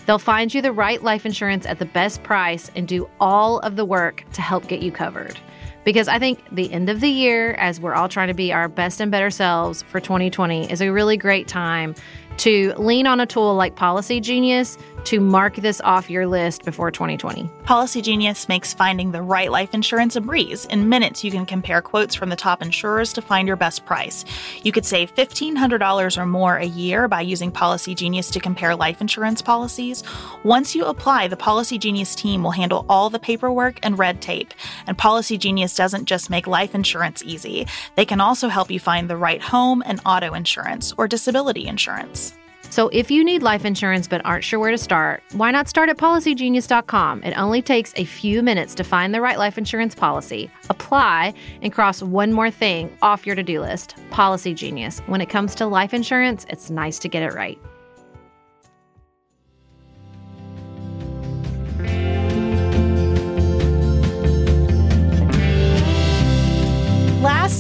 They'll 0.07 0.19
find 0.19 0.53
you 0.53 0.61
the 0.61 0.73
right 0.73 1.01
life 1.01 1.25
insurance 1.25 1.67
at 1.67 1.79
the 1.79 1.85
best 1.85 2.25
price 2.25 2.69
and 2.75 2.89
do 2.89 3.09
all 3.21 3.61
of 3.61 3.77
the 3.77 3.85
work 3.85 4.25
to 4.33 4.43
help 4.43 4.67
get 4.67 4.83
you 4.83 4.91
covered. 4.91 5.39
Because 5.85 6.09
I 6.09 6.19
think 6.19 6.41
the 6.51 6.73
end 6.73 6.91
of 6.91 7.01
the 7.01 7.09
year, 7.09 7.53
as 7.53 7.79
we're 7.79 7.95
all 7.95 8.09
trying 8.09 8.27
to 8.27 8.35
be 8.35 8.53
our 8.53 8.69
best 8.69 9.01
and 9.01 9.13
better 9.13 9.31
selves 9.31 9.83
for 9.85 10.01
2020, 10.01 10.69
is 10.69 10.83
a 10.83 10.91
really 10.91 11.17
great 11.17 11.47
time 11.47 11.95
to 12.39 12.75
lean 12.77 13.07
on 13.07 13.21
a 13.21 13.27
tool 13.27 13.55
like 13.55 13.77
Policy 13.77 14.21
Genius 14.21 14.77
to 15.05 15.21
mark 15.21 15.57
this 15.57 15.81
off 15.83 16.11
your 16.11 16.27
list 16.27 16.65
before 16.65 16.91
2020. 16.91 17.51
Policy 17.65 18.03
Genius 18.03 18.49
makes 18.49 18.75
finding 18.75 19.13
the 19.13 19.23
right 19.23 19.51
life 19.51 19.75
insurance 19.75 20.17
a 20.17 20.21
breeze. 20.21 20.65
In 20.67 20.89
minutes, 20.89 21.23
you 21.23 21.31
can 21.31 21.47
compare 21.47 21.83
quotes 21.83 22.15
from 22.15 22.29
the 22.29 22.37
top 22.37 22.63
insurers 22.63 23.13
to 23.13 23.23
find 23.23 23.47
your 23.47 23.57
best 23.57 23.87
price. 23.87 24.25
You 24.63 24.73
could 24.73 24.85
save 24.85 25.15
$1,500 25.15 26.19
or 26.19 26.27
more 26.27 26.57
a 26.57 26.65
year 26.65 27.09
by 27.09 27.21
using 27.21 27.51
Policy 27.51 27.95
Genius 27.95 28.31
to 28.31 28.41
compare 28.41 28.77
life 28.77 29.01
insurance 29.01 29.43
policies. 29.43 30.03
Once 30.45 30.75
you 30.75 30.85
apply, 30.85 31.29
the 31.29 31.37
Policy 31.37 31.79
Genius 31.79 32.15
team 32.15 32.43
will 32.43 32.51
handle 32.51 32.87
all 32.89 33.11
the 33.11 33.19
paperwork 33.19 33.79
and 33.83 33.99
red 33.99 34.21
tape. 34.21 34.55
And 34.87 34.99
Policy 34.99 35.39
Genius 35.39 35.75
doesn't 35.75 36.07
just 36.07 36.31
make 36.31 36.47
life 36.47 36.75
insurance 36.75 37.23
easy, 37.25 37.67
they 37.97 38.05
can 38.05 38.21
also 38.21 38.49
help 38.49 38.71
you 38.71 38.81
find 38.81 39.09
the 39.09 39.17
right 39.17 39.41
home 39.41 39.83
and 39.87 40.01
auto 40.07 40.35
insurance 40.35 40.93
or 40.97 41.09
disability 41.09 41.67
insurance. 41.67 42.35
So 42.71 42.89
if 42.91 43.11
you 43.11 43.25
need 43.25 43.43
life 43.43 43.65
insurance 43.65 44.07
but 44.07 44.25
aren't 44.25 44.45
sure 44.45 44.59
where 44.59 44.71
to 44.71 44.79
start, 44.79 45.23
why 45.33 45.51
not 45.51 45.69
start 45.69 45.89
at 45.89 45.99
policygenius.com? 45.99 47.25
It 47.25 47.37
only 47.37 47.63
takes 47.63 47.93
a 47.97 48.05
few 48.05 48.43
minutes 48.43 48.75
to 48.77 48.85
find 48.85 49.13
the 49.13 49.21
right 49.21 49.39
life 49.39 49.59
insurance 49.59 49.95
policy, 49.95 50.51
apply, 50.71 51.35
and 51.63 51.73
cross 51.73 52.03
one 52.03 52.33
more 52.33 52.51
thing 52.51 52.97
off 53.03 53.27
your 53.27 53.37
to 53.37 53.43
do 53.43 53.61
list 53.61 53.97
Policy 54.11 54.55
Genius. 54.55 55.01
When 55.07 55.21
it 55.21 55.29
comes 55.29 55.55
to 55.57 55.67
life 55.67 55.93
insurance, 55.93 56.47
it's 56.49 56.71
nice 56.71 56.99
to 57.01 57.09
get 57.09 57.23
it 57.23 57.35
right. 57.35 57.59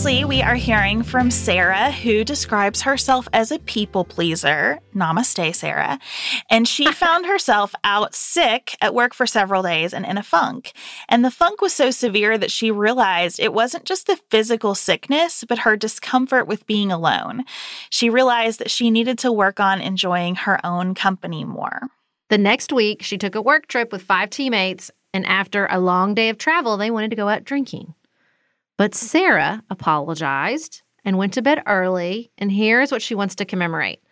Lastly, 0.01 0.25
we 0.25 0.41
are 0.41 0.55
hearing 0.55 1.03
from 1.03 1.31
Sarah, 1.31 1.93
who 1.93 2.25
describes 2.25 2.81
herself 2.81 3.29
as 3.35 3.53
a 3.53 3.59
people 3.59 4.03
pleaser. 4.03 4.81
Namaste, 4.95 5.55
Sarah. 5.55 5.99
And 6.49 6.67
she 6.67 6.91
found 6.93 7.27
herself 7.27 7.75
out 7.85 8.15
sick 8.15 8.79
at 8.81 8.95
work 8.95 9.13
for 9.13 9.27
several 9.27 9.63
days 9.63 9.93
and 9.93 10.07
in 10.07 10.17
a 10.17 10.23
funk. 10.23 10.73
And 11.11 11.23
the 11.23 11.31
funk 11.31 11.61
was 11.61 11.75
so 11.75 11.91
severe 11.91 12.39
that 12.39 12.51
she 12.51 12.71
realized 12.71 13.39
it 13.39 13.53
wasn't 13.53 13.85
just 13.85 14.07
the 14.07 14.19
physical 14.31 14.75
sickness, 14.75 15.45
but 15.47 15.59
her 15.59 15.77
discomfort 15.77 16.47
with 16.47 16.67
being 16.67 16.91
alone. 16.91 17.45
She 17.91 18.09
realized 18.09 18.59
that 18.61 18.71
she 18.71 18.91
needed 18.91 19.19
to 19.19 19.31
work 19.31 19.61
on 19.61 19.83
enjoying 19.83 20.35
her 20.35 20.65
own 20.65 20.95
company 20.95 21.45
more. 21.45 21.89
The 22.31 22.39
next 22.39 22.73
week, 22.73 23.03
she 23.03 23.19
took 23.19 23.35
a 23.35 23.43
work 23.43 23.67
trip 23.67 23.93
with 23.93 24.01
five 24.01 24.31
teammates, 24.31 24.91
and 25.13 25.27
after 25.27 25.67
a 25.67 25.79
long 25.79 26.15
day 26.15 26.31
of 26.31 26.39
travel, 26.39 26.79
they 26.79 26.91
wanted 26.91 27.11
to 27.11 27.17
go 27.17 27.29
out 27.29 27.45
drinking. 27.45 27.93
But 28.81 28.95
Sarah 28.95 29.63
apologized 29.69 30.81
and 31.05 31.19
went 31.19 31.35
to 31.35 31.43
bed 31.43 31.63
early, 31.67 32.33
and 32.39 32.51
here's 32.51 32.91
what 32.91 33.03
she 33.03 33.15
wants 33.15 33.35
to 33.35 33.45
commemorate. 33.45 34.03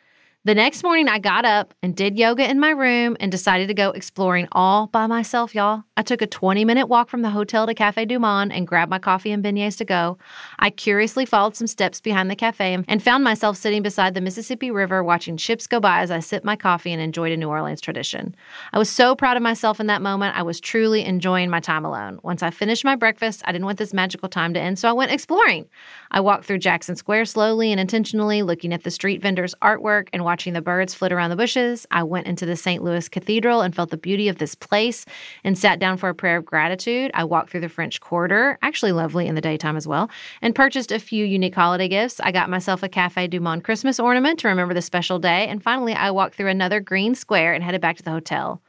The 0.45 0.55
next 0.55 0.85
morning, 0.85 1.09
I 1.09 1.19
got 1.19 1.45
up 1.45 1.75
and 1.83 1.97
did 1.97 2.17
yoga 2.17 2.49
in 2.49 2.61
my 2.61 2.71
room 2.71 3.17
and 3.19 3.31
decided 3.31 3.67
to 3.69 3.75
go 3.75 3.91
exploring 3.91 4.47
all 4.53 4.87
by 4.87 5.09
myself, 5.09 5.53
y'all. 5.53 5.83
I 5.97 6.03
took 6.03 6.23
a 6.23 6.29
20 6.29 6.65
minute 6.65 6.87
walk 6.87 7.11
from 7.11 7.23
the 7.23 7.31
hotel 7.31 7.67
to 7.67 7.75
Cafe 7.75 8.05
Du 8.05 8.21
Monde 8.21 8.53
and 8.53 8.65
grabbed 8.65 8.89
my 8.89 9.01
coffee 9.01 9.33
and 9.33 9.45
beignets 9.45 9.77
to 9.79 9.85
go. 9.85 10.17
I 10.61 10.71
curiously 10.71 11.27
followed 11.27 11.57
some 11.57 11.67
steps 11.67 12.01
behind 12.01 12.31
the 12.31 12.37
cafe 12.37 12.79
and 12.87 13.03
found 13.03 13.25
myself 13.25 13.57
sitting 13.57 13.83
beside 13.83 14.15
the 14.15 14.21
Mississippi 14.21 14.71
River 14.71 15.03
watching 15.03 15.37
ships 15.39 15.67
go 15.67 15.81
by 15.81 16.03
as 16.03 16.13
I 16.13 16.21
sipped 16.21 16.45
my 16.45 16.55
coffee 16.55 16.93
and 16.93 17.03
enjoyed 17.03 17.33
a 17.33 17.37
New 17.37 17.49
Orleans 17.49 17.81
tradition. 17.81 18.37
I 18.73 18.79
was 18.79 18.89
so 18.89 19.17
proud 19.17 19.37
of 19.37 19.43
myself 19.43 19.81
in 19.81 19.89
that 19.89 20.03
moment. 20.03 20.37
I 20.37 20.43
was 20.43 20.61
truly 20.61 21.05
enjoying 21.05 21.51
my 21.51 21.59
time 21.59 21.85
alone. 21.85 22.21
Once 22.23 22.45
I 22.45 22.51
finished 22.51 22.85
my 22.85 22.95
breakfast, 22.95 23.43
I 23.45 23.51
didn't 23.51 23.67
want 23.67 23.79
this 23.79 23.93
magical 23.93 24.29
time 24.29 24.55
to 24.55 24.61
end, 24.61 24.79
so 24.79 24.89
I 24.89 24.93
went 24.93 25.11
exploring. 25.11 25.69
I 26.11 26.21
walked 26.21 26.45
through 26.45 26.59
Jackson 26.59 26.97
Square 26.97 27.27
slowly 27.27 27.71
and 27.71 27.81
intentionally, 27.81 28.43
looking 28.43 28.73
at 28.73 28.85
the 28.85 28.91
street 28.91 29.21
vendors' 29.21 29.55
artwork 29.63 30.09
and 30.13 30.25
watching 30.25 30.53
the 30.53 30.63
birds 30.63 30.95
flit 30.95 31.13
around 31.13 31.31
the 31.31 31.37
bushes. 31.37 31.87
I 31.91 32.03
went 32.03 32.27
into 32.27 32.47
the 32.47 32.57
St. 32.57 32.83
Louis 32.83 33.09
Cathedral 33.09 33.61
and 33.61 33.75
felt 33.75 33.91
the 33.91 33.97
beauty 33.97 34.29
of 34.29 34.39
this 34.39 34.55
place 34.55 35.05
and 35.45 35.59
sat 35.59 35.79
down 35.79 35.97
for 35.97 36.09
a 36.09 36.15
prayer 36.15 36.39
of 36.39 36.47
gratitude. 36.47 37.11
I 37.15 37.25
walked 37.25 37.51
through 37.51 37.61
the 37.61 37.69
French 37.69 38.01
Quarter, 38.01 38.59
actually 38.63 38.93
lovely 38.93 39.27
in 39.27 39.35
the 39.35 39.41
daytime 39.41 39.77
as 39.77 39.87
well, 39.87 40.11
and 40.41 40.55
purchased 40.55 40.93
a 40.93 40.99
few 40.99 41.25
unique 41.25 41.55
holiday 41.55 41.89
gifts. 41.89 42.21
I 42.21 42.33
got 42.33 42.51
myself 42.51 42.83
a 42.83 42.89
Cafe 42.89 43.29
Du 43.29 43.41
Monde 43.41 43.65
Christmas 43.65 44.01
ornament 44.01 44.39
to 44.41 44.49
remember 44.49 44.75
the 44.75 44.83
special 44.83 45.19
day. 45.19 45.47
And 45.47 45.63
finally, 45.63 45.95
I 45.95 46.11
walked 46.11 46.35
through 46.35 46.49
another 46.49 46.81
green 46.81 47.15
square 47.15 47.55
and 47.55 47.63
headed 47.63 47.81
back 47.81 47.97
to 47.99 48.03
the 48.03 48.11
hotel. 48.11 48.63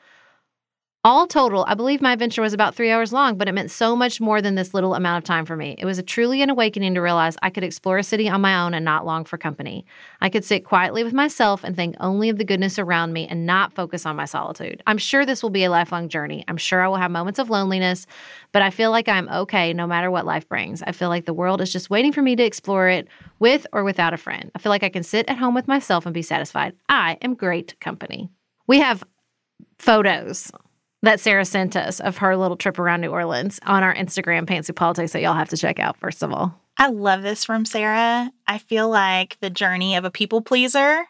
All 1.09 1.25
total, 1.25 1.65
I 1.67 1.73
believe 1.73 2.03
my 2.03 2.13
adventure 2.13 2.43
was 2.43 2.53
about 2.53 2.75
three 2.75 2.91
hours 2.91 3.11
long, 3.11 3.35
but 3.35 3.47
it 3.47 3.53
meant 3.53 3.71
so 3.71 3.95
much 3.95 4.21
more 4.21 4.43
than 4.43 4.53
this 4.53 4.75
little 4.75 4.93
amount 4.93 5.17
of 5.17 5.23
time 5.23 5.43
for 5.43 5.55
me. 5.55 5.73
It 5.79 5.85
was 5.85 5.97
a 5.97 6.03
truly 6.03 6.43
an 6.43 6.51
awakening 6.51 6.93
to 6.93 7.01
realize 7.01 7.35
I 7.41 7.49
could 7.49 7.63
explore 7.63 7.97
a 7.97 8.03
city 8.03 8.29
on 8.29 8.41
my 8.41 8.63
own 8.63 8.75
and 8.75 8.85
not 8.85 9.07
long 9.07 9.25
for 9.25 9.35
company. 9.35 9.87
I 10.21 10.29
could 10.29 10.45
sit 10.45 10.65
quietly 10.65 11.03
with 11.03 11.13
myself 11.13 11.63
and 11.63 11.75
think 11.75 11.95
only 11.99 12.29
of 12.29 12.37
the 12.37 12.43
goodness 12.43 12.77
around 12.77 13.11
me 13.11 13.27
and 13.27 13.47
not 13.47 13.73
focus 13.73 14.05
on 14.05 14.17
my 14.17 14.25
solitude. 14.25 14.83
I'm 14.85 14.99
sure 14.99 15.25
this 15.25 15.41
will 15.41 15.49
be 15.49 15.63
a 15.63 15.71
lifelong 15.71 16.09
journey. 16.09 16.45
I'm 16.47 16.57
sure 16.57 16.79
I 16.79 16.87
will 16.87 16.97
have 16.97 17.09
moments 17.09 17.39
of 17.39 17.49
loneliness, 17.49 18.05
but 18.51 18.61
I 18.61 18.69
feel 18.69 18.91
like 18.91 19.07
I'm 19.07 19.29
okay 19.29 19.73
no 19.73 19.87
matter 19.87 20.11
what 20.11 20.27
life 20.27 20.47
brings. 20.47 20.83
I 20.83 20.91
feel 20.91 21.09
like 21.09 21.25
the 21.25 21.33
world 21.33 21.59
is 21.59 21.73
just 21.73 21.89
waiting 21.89 22.11
for 22.11 22.21
me 22.21 22.35
to 22.35 22.43
explore 22.43 22.87
it 22.87 23.07
with 23.39 23.65
or 23.73 23.83
without 23.83 24.13
a 24.13 24.17
friend. 24.17 24.51
I 24.53 24.59
feel 24.59 24.69
like 24.69 24.83
I 24.83 24.89
can 24.89 25.01
sit 25.01 25.27
at 25.27 25.39
home 25.39 25.55
with 25.55 25.67
myself 25.67 26.05
and 26.05 26.13
be 26.13 26.21
satisfied. 26.21 26.75
I 26.87 27.17
am 27.23 27.33
great 27.33 27.79
company. 27.79 28.29
We 28.67 28.77
have 28.81 29.03
photos 29.79 30.51
that 31.01 31.19
Sarah 31.19 31.45
sent 31.45 31.75
us 31.75 31.99
of 31.99 32.17
her 32.17 32.35
little 32.35 32.57
trip 32.57 32.79
around 32.79 33.01
New 33.01 33.11
Orleans 33.11 33.59
on 33.65 33.83
our 33.83 33.95
Instagram, 33.95 34.45
Pantsuit 34.45 34.75
Politics, 34.75 35.13
that 35.13 35.21
y'all 35.21 35.33
have 35.33 35.49
to 35.49 35.57
check 35.57 35.79
out, 35.79 35.97
first 35.97 36.23
of 36.23 36.31
all. 36.31 36.59
I 36.77 36.87
love 36.87 37.23
this 37.23 37.43
from 37.43 37.65
Sarah. 37.65 38.31
I 38.47 38.57
feel 38.57 38.89
like 38.89 39.37
the 39.41 39.49
journey 39.49 39.95
of 39.95 40.05
a 40.05 40.11
people 40.11 40.41
pleaser 40.41 41.05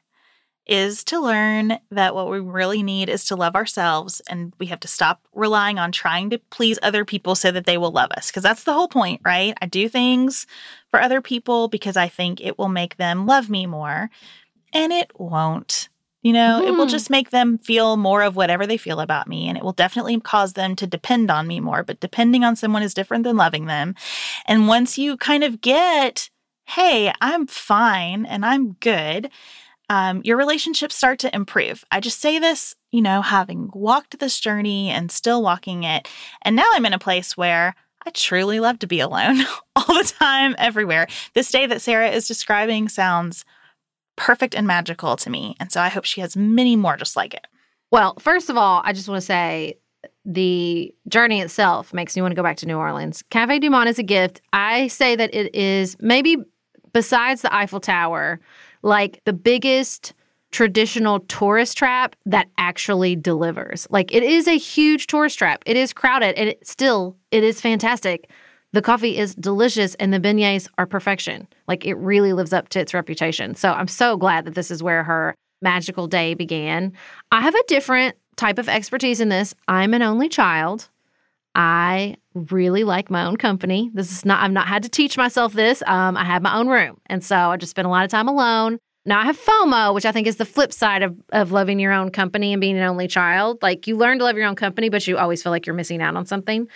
is 0.69 1.04
to 1.04 1.19
learn 1.19 1.80
that 1.89 2.13
what 2.13 2.30
we 2.30 2.39
really 2.39 2.84
need 2.84 3.10
is 3.10 3.25
to 3.25 3.36
love 3.36 3.56
ourselves 3.56 4.21
and 4.30 4.54
we 4.60 4.67
have 4.67 4.80
to 4.80 4.88
stop 4.88 5.19
relying 5.34 5.80
on 5.80 5.91
trying 5.91 6.30
to 6.30 6.38
please 6.52 6.78
other 6.84 7.04
people 7.04 7.34
so 7.34 7.52
that 7.52 7.65
they 7.65 7.78
will 7.78 7.91
love 7.91 8.12
us 8.12 8.30
because 8.30 8.43
that's 8.43 8.65
the 8.65 8.73
whole 8.73 8.88
point, 8.88 9.19
right? 9.25 9.58
I 9.63 9.65
do 9.65 9.89
things 9.89 10.45
for 10.89 11.02
other 11.02 11.21
people 11.21 11.69
because 11.69 11.97
I 11.97 12.08
think 12.08 12.39
it 12.39 12.60
will 12.60 12.69
make 12.69 12.97
them 12.97 13.25
love 13.25 13.49
me 13.49 13.65
more 13.65 14.12
and 14.71 14.93
it 14.93 15.12
won't. 15.19 15.88
You 16.21 16.34
know, 16.34 16.60
mm-hmm. 16.60 16.67
it 16.67 16.71
will 16.71 16.86
mm-hmm. 16.86 16.91
just 16.91 17.10
make 17.10 17.29
them 17.29 17.58
feel 17.60 17.95
more 17.95 18.21
of 18.23 18.36
whatever 18.36 18.67
they 18.67 18.77
feel 18.77 18.99
about 18.99 19.27
me. 19.27 19.47
And 19.47 19.58
it 19.58 19.63
will 19.63 19.71
definitely 19.71 20.19
cause 20.19 20.53
them 20.53 20.75
to 20.75 20.88
depend 20.88 21.32
on 21.32 21.47
me 21.47 21.60
more. 21.60 21.84
But 21.84 22.01
depending 22.01 22.43
on 22.43 22.55
someone 22.55 22.84
is 22.84 22.93
different 22.93 23.23
than 23.23 23.38
loving 23.38 23.65
them. 23.65 23.95
And 24.45 24.67
once 24.67 24.97
you 24.97 25.15
kind 25.15 25.43
of 25.43 25.62
get, 25.62 26.29
hey, 26.65 27.13
I'm 27.21 27.47
fine 27.47 28.25
and 28.25 28.45
I'm 28.45 28.73
good, 28.73 29.29
um, 29.89 30.21
your 30.23 30.38
relationships 30.38 30.95
start 30.95 31.19
to 31.19 31.34
improve. 31.34 31.84
I 31.89 31.99
just 31.99 32.19
say 32.19 32.38
this, 32.38 32.75
you 32.91 33.01
know, 33.01 33.21
having 33.21 33.71
walked 33.73 34.19
this 34.19 34.39
journey 34.39 34.89
and 34.89 35.12
still 35.12 35.41
walking 35.41 35.84
it. 35.84 36.08
And 36.43 36.55
now 36.55 36.69
I'm 36.73 36.86
in 36.86 36.93
a 36.93 36.99
place 36.99 37.36
where 37.36 37.75
I 38.05 38.12
truly 38.12 38.60
love 38.60 38.79
to 38.79 38.88
be 38.88 38.99
alone 38.99 39.39
all 39.75 39.95
the 39.95 40.13
time, 40.19 40.55
everywhere. 40.58 41.08
This 41.34 41.51
day 41.51 41.65
that 41.65 41.82
Sarah 41.82 42.10
is 42.10 42.27
describing 42.27 42.88
sounds 42.89 43.45
perfect 44.19 44.53
and 44.53 44.67
magical 44.67 45.15
to 45.15 45.29
me. 45.29 45.55
And 45.60 45.71
so 45.71 45.82
I 45.82 45.88
hope 45.88 46.03
she 46.03 46.19
has 46.21 46.36
many 46.36 46.75
more 46.75 46.97
just 46.97 47.15
like 47.15 47.34
it. 47.34 47.47
Well, 47.89 48.13
first 48.19 48.49
of 48.49 48.58
all, 48.58 48.82
I 48.84 48.91
just 48.91 49.08
want 49.08 49.21
to 49.21 49.25
say 49.25 49.77
the 50.25 50.93
journey 51.08 51.41
itself 51.41 51.93
makes 51.93 52.15
me 52.15 52.21
want 52.21 52.34
to 52.34 52.36
go 52.36 52.43
back 52.43 52.58
to 52.58 52.67
New 52.67 52.77
Orleans. 52.77 53.23
Cafe 53.29 53.60
Du 53.60 53.69
Monde 53.69 53.88
is 53.88 53.97
a 53.97 54.03
gift. 54.03 54.41
I 54.51 54.88
say 54.88 55.15
that 55.15 55.34
it 55.34 55.55
is 55.55 55.95
maybe 56.01 56.36
besides 56.91 57.41
the 57.41 57.55
Eiffel 57.55 57.79
Tower, 57.79 58.41
like 58.84 59.21
the 59.23 59.34
biggest 59.34 60.13
traditional 60.51 61.21
tourist 61.21 61.77
trap 61.77 62.15
that 62.25 62.47
actually 62.58 63.15
delivers. 63.15 63.88
Like 63.89 64.13
it 64.13 64.23
is 64.23 64.47
a 64.47 64.58
huge 64.58 65.08
tourist 65.08 65.38
trap. 65.38 65.63
It 65.65 65.77
is 65.77 65.93
crowded 65.93 66.38
and 66.38 66.49
it 66.49 66.67
still 66.67 67.15
it 67.32 67.43
is 67.43 67.62
fantastic. 67.62 68.29
The 68.73 68.82
coffee 68.82 69.17
is 69.17 69.34
delicious 69.36 69.95
and 69.95 70.13
the 70.13 70.19
beignets 70.19 70.67
are 70.77 70.86
perfection. 70.86 71.47
Like 71.67 71.86
it 71.86 71.95
really 71.95 72.34
lives 72.34 72.53
up 72.53 72.69
to 72.69 72.79
its 72.79 72.93
reputation. 72.93 73.55
So 73.55 73.71
I'm 73.71 73.88
so 73.88 74.15
glad 74.15 74.45
that 74.45 74.55
this 74.55 74.69
is 74.69 74.84
where 74.84 75.03
her 75.03 75.36
magical 75.62 76.08
day 76.08 76.34
began. 76.36 76.93
I 77.32 77.41
have 77.41 77.55
a 77.55 77.63
different 77.67 78.15
type 78.36 78.60
of 78.60 78.69
expertise 78.69 79.19
in 79.19 79.29
this. 79.29 79.55
I'm 79.67 79.93
an 79.93 80.01
only 80.01 80.29
child. 80.29 80.89
I 81.55 82.15
really 82.34 82.84
like 82.84 83.10
my 83.10 83.25
own 83.25 83.38
company. 83.38 83.89
This 83.93 84.12
is 84.12 84.23
not, 84.23 84.41
I've 84.41 84.51
not 84.51 84.67
had 84.67 84.84
to 84.84 84.89
teach 84.89 85.17
myself 85.17 85.53
this. 85.53 85.82
Um, 85.88 86.15
I 86.15 86.23
have 86.23 86.41
my 86.41 86.55
own 86.55 86.67
room. 86.67 87.01
And 87.08 87.23
so 87.23 87.36
I 87.36 87.58
just 87.58 87.71
spend 87.71 87.88
a 87.88 87.89
lot 87.89 88.05
of 88.05 88.12
time 88.12 88.27
alone. 88.27 88.77
Now 89.05 89.19
I 89.19 89.25
have 89.25 89.39
FOMO, 89.39 89.95
which 89.95 90.05
I 90.05 90.12
think 90.12 90.27
is 90.27 90.36
the 90.36 90.45
flip 90.45 90.71
side 90.71 91.01
of, 91.01 91.17
of 91.32 91.51
loving 91.51 91.79
your 91.79 91.91
own 91.91 92.12
company 92.12 92.53
and 92.53 92.62
being 92.62 92.77
an 92.77 92.84
only 92.84 93.08
child. 93.08 93.58
Like 93.62 93.88
you 93.88 93.97
learn 93.97 94.19
to 94.19 94.25
love 94.25 94.38
your 94.38 94.45
own 94.45 94.55
company, 94.55 94.89
but 94.89 95.08
you 95.08 95.17
always 95.17 95.41
feel 95.41 95.51
like 95.51 95.65
you're 95.65 95.75
missing 95.75 96.01
out 96.01 96.15
on 96.15 96.25
something. 96.25 96.67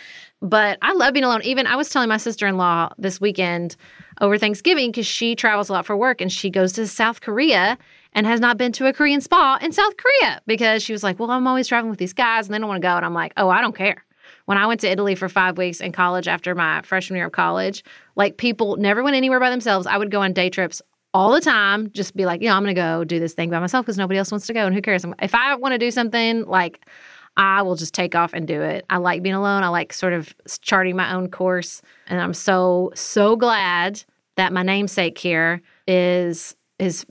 But 0.43 0.77
I 0.81 0.91
love 0.91 1.13
being 1.13 1.23
alone. 1.23 1.41
Even 1.43 1.65
I 1.65 1.77
was 1.77 1.89
telling 1.89 2.09
my 2.09 2.17
sister 2.17 2.45
in 2.45 2.57
law 2.57 2.89
this 2.97 3.21
weekend 3.21 3.77
over 4.19 4.37
Thanksgiving 4.37 4.91
because 4.91 5.07
she 5.07 5.35
travels 5.35 5.69
a 5.69 5.73
lot 5.73 5.85
for 5.85 5.95
work 5.95 6.19
and 6.19 6.29
she 6.29 6.49
goes 6.49 6.73
to 6.73 6.85
South 6.85 7.21
Korea 7.21 7.77
and 8.11 8.27
has 8.27 8.41
not 8.41 8.57
been 8.57 8.73
to 8.73 8.85
a 8.87 8.93
Korean 8.93 9.21
spa 9.21 9.57
in 9.61 9.71
South 9.71 9.93
Korea 9.95 10.41
because 10.45 10.83
she 10.83 10.91
was 10.91 11.01
like, 11.01 11.17
Well, 11.17 11.31
I'm 11.31 11.47
always 11.47 11.69
traveling 11.69 11.91
with 11.91 11.99
these 11.99 12.11
guys 12.11 12.45
and 12.45 12.53
they 12.53 12.59
don't 12.59 12.67
want 12.67 12.81
to 12.81 12.85
go. 12.85 12.93
And 12.93 13.05
I'm 13.05 13.13
like, 13.13 13.31
Oh, 13.37 13.47
I 13.47 13.61
don't 13.61 13.75
care. 13.75 14.03
When 14.45 14.57
I 14.57 14.67
went 14.67 14.81
to 14.81 14.91
Italy 14.91 15.15
for 15.15 15.29
five 15.29 15.57
weeks 15.57 15.79
in 15.79 15.93
college 15.93 16.27
after 16.27 16.53
my 16.53 16.81
freshman 16.81 17.15
year 17.15 17.27
of 17.27 17.31
college, 17.31 17.81
like 18.17 18.35
people 18.35 18.75
never 18.75 19.01
went 19.01 19.15
anywhere 19.15 19.39
by 19.39 19.49
themselves. 19.49 19.87
I 19.87 19.97
would 19.97 20.11
go 20.11 20.21
on 20.21 20.33
day 20.33 20.49
trips 20.49 20.81
all 21.13 21.31
the 21.31 21.41
time, 21.41 21.89
just 21.91 22.17
be 22.17 22.25
like, 22.25 22.41
you 22.41 22.49
know, 22.49 22.55
I'm 22.55 22.63
going 22.63 22.75
to 22.75 22.81
go 22.81 23.03
do 23.05 23.19
this 23.19 23.33
thing 23.33 23.49
by 23.49 23.59
myself 23.59 23.85
because 23.85 23.97
nobody 23.97 24.17
else 24.17 24.31
wants 24.31 24.47
to 24.47 24.53
go. 24.53 24.65
And 24.65 24.75
who 24.75 24.81
cares? 24.81 25.05
If 25.21 25.35
I 25.35 25.55
want 25.55 25.73
to 25.73 25.77
do 25.77 25.91
something, 25.91 26.43
like, 26.45 26.85
I 27.35 27.63
will 27.63 27.75
just 27.75 27.93
take 27.93 28.15
off 28.15 28.33
and 28.33 28.47
do 28.47 28.61
it. 28.61 28.85
I 28.89 28.97
like 28.97 29.23
being 29.23 29.35
alone. 29.35 29.63
I 29.63 29.69
like 29.69 29.91
sort 29.93 30.13
of 30.13 30.33
charting 30.61 30.95
my 30.95 31.13
own 31.13 31.31
course. 31.31 31.81
And 32.07 32.21
I'm 32.21 32.33
so, 32.33 32.91
so 32.95 33.35
glad 33.35 34.03
that 34.35 34.53
my 34.53 34.63
namesake 34.63 35.17
here 35.17 35.61
is 35.87 36.55
is 36.79 37.05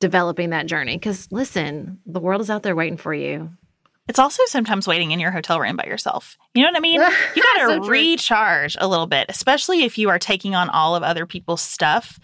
developing 0.00 0.50
that 0.50 0.66
journey. 0.66 0.96
Because 0.96 1.30
listen, 1.30 1.98
the 2.06 2.20
world 2.20 2.40
is 2.40 2.50
out 2.50 2.62
there 2.62 2.74
waiting 2.74 2.96
for 2.96 3.14
you. 3.14 3.50
It's 4.08 4.18
also 4.18 4.42
sometimes 4.46 4.88
waiting 4.88 5.12
in 5.12 5.20
your 5.20 5.30
hotel 5.30 5.60
room 5.60 5.76
by 5.76 5.84
yourself. 5.84 6.36
You 6.54 6.62
know 6.62 6.68
what 6.68 6.76
I 6.76 6.80
mean? 6.80 7.00
You 7.36 7.42
got 7.42 7.68
to 7.68 7.84
so 7.84 7.88
recharge 7.88 8.76
a 8.80 8.88
little 8.88 9.06
bit, 9.06 9.26
especially 9.28 9.84
if 9.84 9.96
you 9.96 10.08
are 10.08 10.18
taking 10.18 10.54
on 10.54 10.68
all 10.68 10.96
of 10.96 11.02
other 11.02 11.24
people's 11.24 11.62
stuff. 11.62 12.18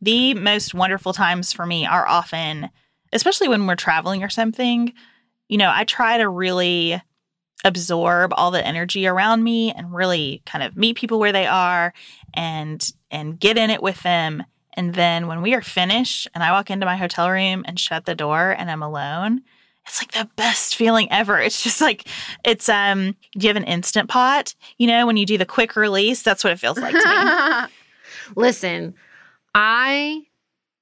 The 0.00 0.34
most 0.34 0.72
wonderful 0.72 1.12
times 1.12 1.52
for 1.52 1.66
me 1.66 1.84
are 1.84 2.06
often, 2.06 2.70
especially 3.12 3.48
when 3.48 3.66
we're 3.66 3.74
traveling 3.74 4.22
or 4.22 4.28
something, 4.28 4.92
you 5.48 5.58
know, 5.58 5.70
I 5.72 5.84
try 5.84 6.18
to 6.18 6.28
really 6.28 7.00
absorb 7.64 8.32
all 8.36 8.50
the 8.50 8.64
energy 8.64 9.06
around 9.06 9.42
me 9.42 9.72
and 9.72 9.92
really 9.92 10.42
kind 10.46 10.62
of 10.62 10.76
meet 10.76 10.96
people 10.96 11.18
where 11.18 11.32
they 11.32 11.46
are 11.46 11.92
and 12.34 12.92
and 13.10 13.40
get 13.40 13.56
in 13.56 13.70
it 13.70 13.82
with 13.82 14.02
them 14.02 14.44
and 14.76 14.94
then 14.94 15.26
when 15.26 15.40
we 15.42 15.54
are 15.54 15.62
finished 15.62 16.28
and 16.34 16.44
I 16.44 16.52
walk 16.52 16.70
into 16.70 16.86
my 16.86 16.96
hotel 16.96 17.30
room 17.30 17.64
and 17.66 17.80
shut 17.80 18.04
the 18.04 18.14
door 18.14 18.50
and 18.50 18.70
I'm 18.70 18.82
alone, 18.82 19.40
it's 19.86 20.02
like 20.02 20.12
the 20.12 20.28
best 20.36 20.76
feeling 20.76 21.10
ever. 21.10 21.38
It's 21.40 21.62
just 21.62 21.80
like 21.80 22.06
it's 22.44 22.68
um 22.68 23.16
you 23.34 23.48
have 23.48 23.56
an 23.56 23.64
instant 23.64 24.08
pot, 24.10 24.54
you 24.76 24.86
know, 24.86 25.06
when 25.06 25.16
you 25.16 25.24
do 25.24 25.38
the 25.38 25.46
quick 25.46 25.76
release, 25.76 26.22
that's 26.22 26.44
what 26.44 26.52
it 26.52 26.60
feels 26.60 26.78
like 26.78 26.94
to 26.94 27.66
me. 27.66 27.72
Listen, 28.36 28.94
I 29.54 30.26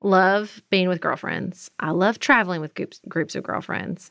love 0.03 0.63
being 0.71 0.89
with 0.89 1.01
girlfriends. 1.01 1.71
I 1.79 1.91
love 1.91 2.19
traveling 2.19 2.61
with 2.61 2.75
groups 2.75 3.01
groups 3.09 3.37
of 3.37 3.45
girlfriends. 3.45 4.11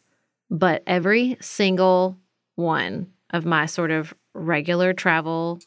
But 0.54 0.84
every 0.86 1.36
single 1.42 2.16
one 2.56 3.08
of 3.32 3.44
my 3.44 3.66
sort 3.66 3.90
of 3.90 4.14
regular 4.36 4.94
travel 4.94 5.60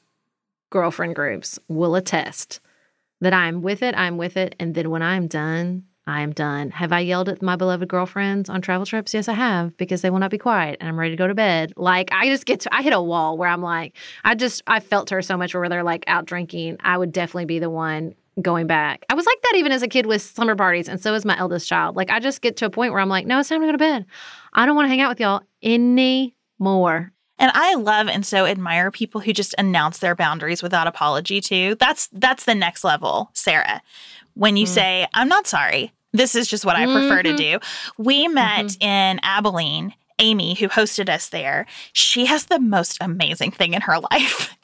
girlfriend 0.70 1.16
groups 1.16 1.59
will 1.66 1.96
attest 1.96 2.61
that 3.20 3.35
I'm 3.35 3.62
with 3.62 3.83
it, 3.83 3.96
I'm 3.96 4.16
with 4.16 4.37
it. 4.37 4.55
And 4.61 4.77
then 4.77 4.90
when 4.90 5.03
I'm 5.03 5.27
done, 5.27 5.85
I 6.07 6.20
am 6.20 6.33
done. 6.33 6.70
Have 6.70 6.92
I 6.92 7.01
yelled 7.01 7.29
at 7.29 7.42
my 7.42 7.57
beloved 7.57 7.88
girlfriends 7.88 8.49
on 8.49 8.62
travel 8.62 8.87
trips? 8.87 9.12
Yes, 9.12 9.29
I 9.29 9.33
have 9.33 9.77
because 9.77 10.03
they 10.03 10.11
will 10.11 10.20
not 10.20 10.31
be 10.31 10.38
quiet 10.38 10.77
and 10.79 10.88
I'm 10.88 11.01
ready 11.01 11.11
to 11.11 11.16
go 11.16 11.27
to 11.27 11.35
bed. 11.35 11.72
Like 11.77 12.12
I 12.12 12.29
just 12.29 12.46
get 12.46 12.61
to, 12.61 12.72
I 12.72 12.83
hit 12.83 12.92
a 12.92 13.03
wall 13.03 13.37
where 13.37 13.49
I'm 13.49 13.62
like, 13.62 13.96
I 14.22 14.37
just, 14.37 14.62
I 14.68 14.79
felt 14.79 15.11
her 15.11 15.20
so 15.20 15.37
much 15.37 15.53
where 15.53 15.68
they're 15.68 15.83
like 15.83 16.05
out 16.07 16.27
drinking. 16.27 16.77
I 16.79 16.96
would 16.96 17.11
definitely 17.11 17.46
be 17.46 17.59
the 17.59 17.70
one 17.70 18.14
going 18.40 18.66
back. 18.66 19.05
I 19.09 19.14
was 19.14 19.27
like 19.27 19.40
that 19.42 19.55
even 19.57 19.72
as 19.72 19.83
a 19.83 19.88
kid 19.88 20.07
with 20.07 20.22
slumber 20.22 20.57
parties. 20.57 20.88
And 20.88 21.01
so 21.01 21.14
is 21.14 21.25
my 21.25 21.38
eldest 21.38 21.68
child. 21.68 21.96
Like 21.96 22.11
I 22.11 22.20
just 22.20 22.42
get 22.42 22.57
to 22.59 22.66
a 22.66 22.70
point 22.70 22.92
where 22.92 23.01
I'm 23.01 23.09
like, 23.09 23.27
no, 23.27 23.40
it's 23.40 23.49
time 23.49 23.61
to 23.61 23.66
go 23.66 23.72
to 23.72 23.79
bed. 23.79 24.07
I 24.53 24.66
don't 24.66 24.77
want 24.77 24.87
to 24.87 24.90
hang 24.90 25.01
out 25.01 25.09
with 25.09 25.20
y'all 25.20 25.42
anymore. 25.62 27.12
And 27.38 27.51
I 27.55 27.75
love 27.75 28.09
and 28.09 28.25
so 28.25 28.46
admire 28.46 28.90
people 28.90 29.20
who 29.20 29.33
just 29.33 29.55
announce 29.59 29.99
their 29.99 30.14
boundaries 30.14 30.62
without 30.62 30.87
apology 30.87 31.40
too. 31.40 31.77
That's 31.79 32.09
that's 32.12 32.44
the 32.44 32.55
next 32.55 32.83
level, 32.83 33.31
Sarah. 33.35 33.83
When 34.35 34.57
you 34.57 34.64
mm. 34.64 34.70
say, 34.70 35.07
"I'm 35.12 35.29
not 35.29 35.46
sorry. 35.46 35.92
This 36.12 36.35
is 36.35 36.49
just 36.49 36.64
what 36.64 36.77
I 36.77 36.87
prefer 36.87 37.22
mm-hmm. 37.22 37.37
to 37.37 37.59
do." 37.59 37.59
We 37.99 38.27
met 38.29 38.66
mm-hmm. 38.66 38.83
in 38.83 39.20
Abilene. 39.22 39.94
Amy, 40.18 40.55
who 40.55 40.66
hosted 40.66 41.11
us 41.11 41.29
there, 41.29 41.66
she 41.92 42.25
has 42.25 42.46
the 42.46 42.59
most 42.59 42.96
amazing 43.03 43.51
thing 43.51 43.75
in 43.75 43.83
her 43.83 43.99
life. 44.11 44.57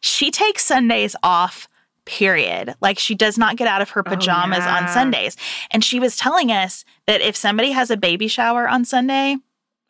she 0.00 0.30
takes 0.30 0.64
Sundays 0.64 1.16
off 1.24 1.68
period. 2.10 2.74
Like 2.80 2.98
she 2.98 3.14
does 3.14 3.38
not 3.38 3.56
get 3.56 3.68
out 3.68 3.80
of 3.80 3.90
her 3.90 4.02
oh, 4.04 4.10
pajamas 4.10 4.58
oh, 4.62 4.64
yeah. 4.64 4.78
on 4.78 4.88
Sundays. 4.88 5.36
And 5.70 5.84
she 5.84 6.00
was 6.00 6.16
telling 6.16 6.50
us 6.50 6.84
that 7.06 7.20
if 7.20 7.36
somebody 7.36 7.70
has 7.70 7.90
a 7.90 7.96
baby 7.96 8.26
shower 8.26 8.68
on 8.68 8.84
Sunday, 8.84 9.36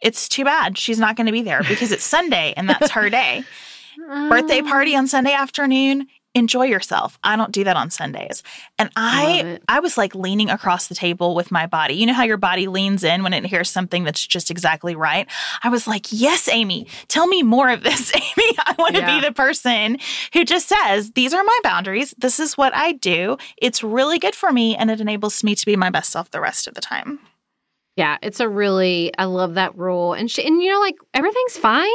it's 0.03 0.29
too 0.29 0.45
bad 0.45 0.77
she's 0.77 0.99
not 0.99 1.17
going 1.17 1.27
to 1.27 1.33
be 1.33 1.43
there 1.43 1.63
because 1.67 1.93
it's 1.93 2.05
Sunday 2.05 2.53
and 2.57 2.69
that's 2.69 2.91
her 2.91 3.09
day. 3.09 3.43
Birthday 4.07 4.61
party 4.61 4.95
on 4.95 5.07
Sunday 5.07 5.33
afternoon, 5.33 6.09
enjoy 6.35 6.65
yourself. 6.67 7.19
I 7.25 7.37
don't 7.37 7.51
do 7.51 7.65
that 7.65 7.77
on 7.77 7.91
Sundays. 7.91 8.43
And 8.79 8.91
I 8.95 9.59
I 9.69 9.81
was 9.81 9.99
like 9.99 10.15
leaning 10.15 10.49
across 10.49 10.87
the 10.87 10.95
table 10.95 11.35
with 11.35 11.51
my 11.51 11.67
body. 11.67 11.95
You 11.95 12.07
know 12.07 12.13
how 12.13 12.23
your 12.23 12.37
body 12.37 12.69
leans 12.69 13.03
in 13.03 13.23
when 13.23 13.35
it 13.35 13.45
hears 13.45 13.69
something 13.69 14.05
that's 14.05 14.25
just 14.25 14.51
exactly 14.51 14.95
right? 14.95 15.27
I 15.63 15.69
was 15.71 15.89
like, 15.89 16.07
"Yes, 16.11 16.49
Amy, 16.49 16.87
tell 17.09 17.27
me 17.27 17.43
more 17.43 17.69
of 17.69 17.83
this, 17.83 18.15
Amy. 18.15 18.57
I 18.59 18.75
want 18.79 18.95
to 18.95 19.01
yeah. 19.01 19.21
be 19.21 19.27
the 19.27 19.33
person 19.33 19.99
who 20.33 20.45
just 20.45 20.69
says, 20.69 21.13
"These 21.13 21.35
are 21.35 21.43
my 21.43 21.59
boundaries. 21.65 22.15
This 22.19 22.39
is 22.39 22.57
what 22.57 22.75
I 22.75 22.93
do. 22.93 23.37
It's 23.57 23.83
really 23.83 24.19
good 24.19 24.35
for 24.35 24.53
me 24.53 24.77
and 24.77 24.91
it 24.91 25.01
enables 25.01 25.43
me 25.43 25.55
to 25.55 25.67
be 25.67 25.77
my 25.77 25.91
best 25.91 26.11
self 26.11 26.31
the 26.31 26.41
rest 26.41 26.69
of 26.69 26.75
the 26.75 26.81
time." 26.81 27.19
Yeah, 27.97 28.19
it's 28.23 28.41
a 28.41 28.49
really 28.49 29.13
I 29.19 29.25
love 29.25 29.55
that 29.55 29.77
rule. 29.77 30.13
And 30.13 30.31
she 30.31 30.47
and 30.47 30.63
you 30.63 30.71
know 30.71 30.81
like 30.81 30.97
everything's 31.13 31.57
fine. 31.57 31.89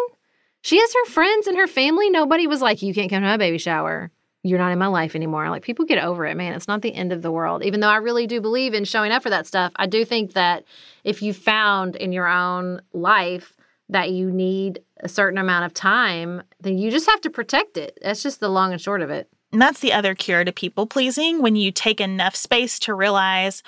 She 0.61 0.79
has 0.79 0.93
her 0.93 1.05
friends 1.11 1.47
and 1.47 1.57
her 1.57 1.67
family. 1.67 2.09
Nobody 2.09 2.47
was 2.47 2.61
like, 2.61 2.81
"You 2.81 2.93
can't 2.93 3.09
come 3.09 3.21
to 3.21 3.27
my 3.27 3.37
baby 3.37 3.59
shower. 3.59 4.11
You're 4.45 4.59
not 4.59 4.71
in 4.71 4.79
my 4.79 4.87
life 4.87 5.15
anymore." 5.15 5.49
Like 5.49 5.63
people 5.63 5.85
get 5.85 6.03
over 6.03 6.25
it, 6.25 6.37
man. 6.37 6.53
It's 6.53 6.67
not 6.67 6.81
the 6.81 6.93
end 6.93 7.11
of 7.11 7.21
the 7.21 7.31
world. 7.31 7.63
Even 7.63 7.79
though 7.79 7.89
I 7.89 7.97
really 7.97 8.27
do 8.27 8.39
believe 8.39 8.73
in 8.73 8.85
showing 8.85 9.11
up 9.11 9.23
for 9.23 9.29
that 9.29 9.47
stuff, 9.47 9.71
I 9.75 9.87
do 9.87 10.05
think 10.05 10.33
that 10.33 10.63
if 11.03 11.21
you 11.21 11.33
found 11.33 11.95
in 11.95 12.11
your 12.11 12.27
own 12.27 12.81
life 12.93 13.53
that 13.89 14.11
you 14.11 14.31
need 14.31 14.81
a 15.01 15.09
certain 15.09 15.37
amount 15.37 15.65
of 15.65 15.73
time, 15.73 16.43
then 16.59 16.77
you 16.77 16.91
just 16.91 17.09
have 17.09 17.21
to 17.21 17.29
protect 17.29 17.77
it. 17.77 17.97
That's 18.01 18.23
just 18.23 18.39
the 18.39 18.49
long 18.49 18.71
and 18.71 18.81
short 18.81 19.01
of 19.01 19.09
it. 19.09 19.29
And 19.51 19.61
that's 19.61 19.79
the 19.79 19.93
other 19.93 20.15
cure 20.15 20.43
to 20.43 20.51
people 20.51 20.85
pleasing 20.85 21.41
when 21.41 21.55
you 21.55 21.71
take 21.71 22.01
enough 22.01 22.35
space 22.35 22.77
to 22.79 22.93
realize, 22.93 23.63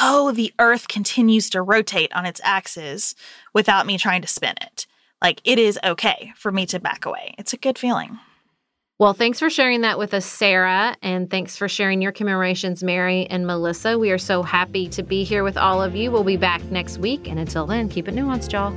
oh, 0.00 0.32
the 0.32 0.52
earth 0.58 0.88
continues 0.88 1.50
to 1.50 1.62
rotate 1.62 2.12
on 2.14 2.26
its 2.26 2.40
axis 2.44 3.14
without 3.52 3.86
me 3.86 3.98
trying 3.98 4.22
to 4.22 4.28
spin 4.28 4.54
it. 4.60 4.86
Like 5.22 5.40
it 5.44 5.58
is 5.58 5.78
okay 5.82 6.32
for 6.36 6.52
me 6.52 6.66
to 6.66 6.78
back 6.78 7.06
away. 7.06 7.34
It's 7.38 7.52
a 7.52 7.58
good 7.58 7.78
feeling. 7.78 8.18
Well, 9.04 9.12
thanks 9.12 9.38
for 9.38 9.50
sharing 9.50 9.82
that 9.82 9.98
with 9.98 10.14
us, 10.14 10.24
Sarah. 10.24 10.96
And 11.02 11.28
thanks 11.28 11.58
for 11.58 11.68
sharing 11.68 12.00
your 12.00 12.10
commemorations, 12.10 12.82
Mary 12.82 13.26
and 13.26 13.46
Melissa. 13.46 13.98
We 13.98 14.10
are 14.12 14.16
so 14.16 14.42
happy 14.42 14.88
to 14.88 15.02
be 15.02 15.24
here 15.24 15.44
with 15.44 15.58
all 15.58 15.82
of 15.82 15.94
you. 15.94 16.10
We'll 16.10 16.24
be 16.24 16.38
back 16.38 16.64
next 16.70 16.96
week. 16.96 17.28
And 17.28 17.38
until 17.38 17.66
then, 17.66 17.90
keep 17.90 18.08
it 18.08 18.14
nuanced, 18.14 18.52
y'all. 18.52 18.74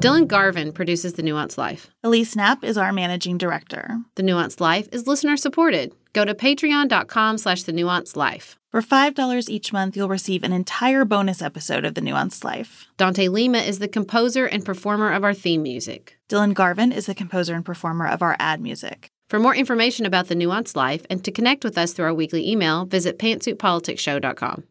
Dylan 0.00 0.26
Garvin 0.26 0.72
produces 0.72 1.12
The 1.12 1.22
Nuanced 1.22 1.58
Life. 1.58 1.90
Elise 2.02 2.34
Knapp 2.34 2.64
is 2.64 2.78
our 2.78 2.90
managing 2.90 3.36
director. 3.36 3.98
The 4.14 4.22
Nuanced 4.22 4.58
Life 4.58 4.88
is 4.92 5.06
listener 5.06 5.36
supported. 5.36 5.92
Go 6.14 6.24
to 6.24 6.34
patreon.com 6.34 7.36
slash 7.36 7.64
the 7.64 7.72
nuanced 7.72 8.16
life. 8.16 8.56
For 8.70 8.80
$5 8.80 9.48
each 9.50 9.74
month, 9.74 9.98
you'll 9.98 10.08
receive 10.08 10.42
an 10.42 10.54
entire 10.54 11.04
bonus 11.04 11.42
episode 11.42 11.84
of 11.84 11.94
The 11.94 12.00
Nuanced 12.00 12.44
Life. 12.44 12.86
Dante 12.96 13.28
Lima 13.28 13.58
is 13.58 13.78
the 13.78 13.88
composer 13.88 14.46
and 14.46 14.64
performer 14.64 15.12
of 15.12 15.22
our 15.22 15.34
theme 15.34 15.62
music. 15.62 16.18
Dylan 16.30 16.54
Garvin 16.54 16.92
is 16.92 17.04
the 17.04 17.14
composer 17.14 17.54
and 17.54 17.64
performer 17.64 18.06
of 18.08 18.22
our 18.22 18.36
ad 18.38 18.62
music. 18.62 19.10
For 19.28 19.38
more 19.38 19.54
information 19.54 20.06
about 20.06 20.28
The 20.28 20.34
Nuanced 20.34 20.76
Life 20.76 21.04
and 21.10 21.22
to 21.24 21.30
connect 21.30 21.62
with 21.62 21.76
us 21.76 21.92
through 21.92 22.06
our 22.06 22.14
weekly 22.14 22.50
email, 22.50 22.86
visit 22.86 23.18
pantsuitpoliticsshow.com. 23.18 24.64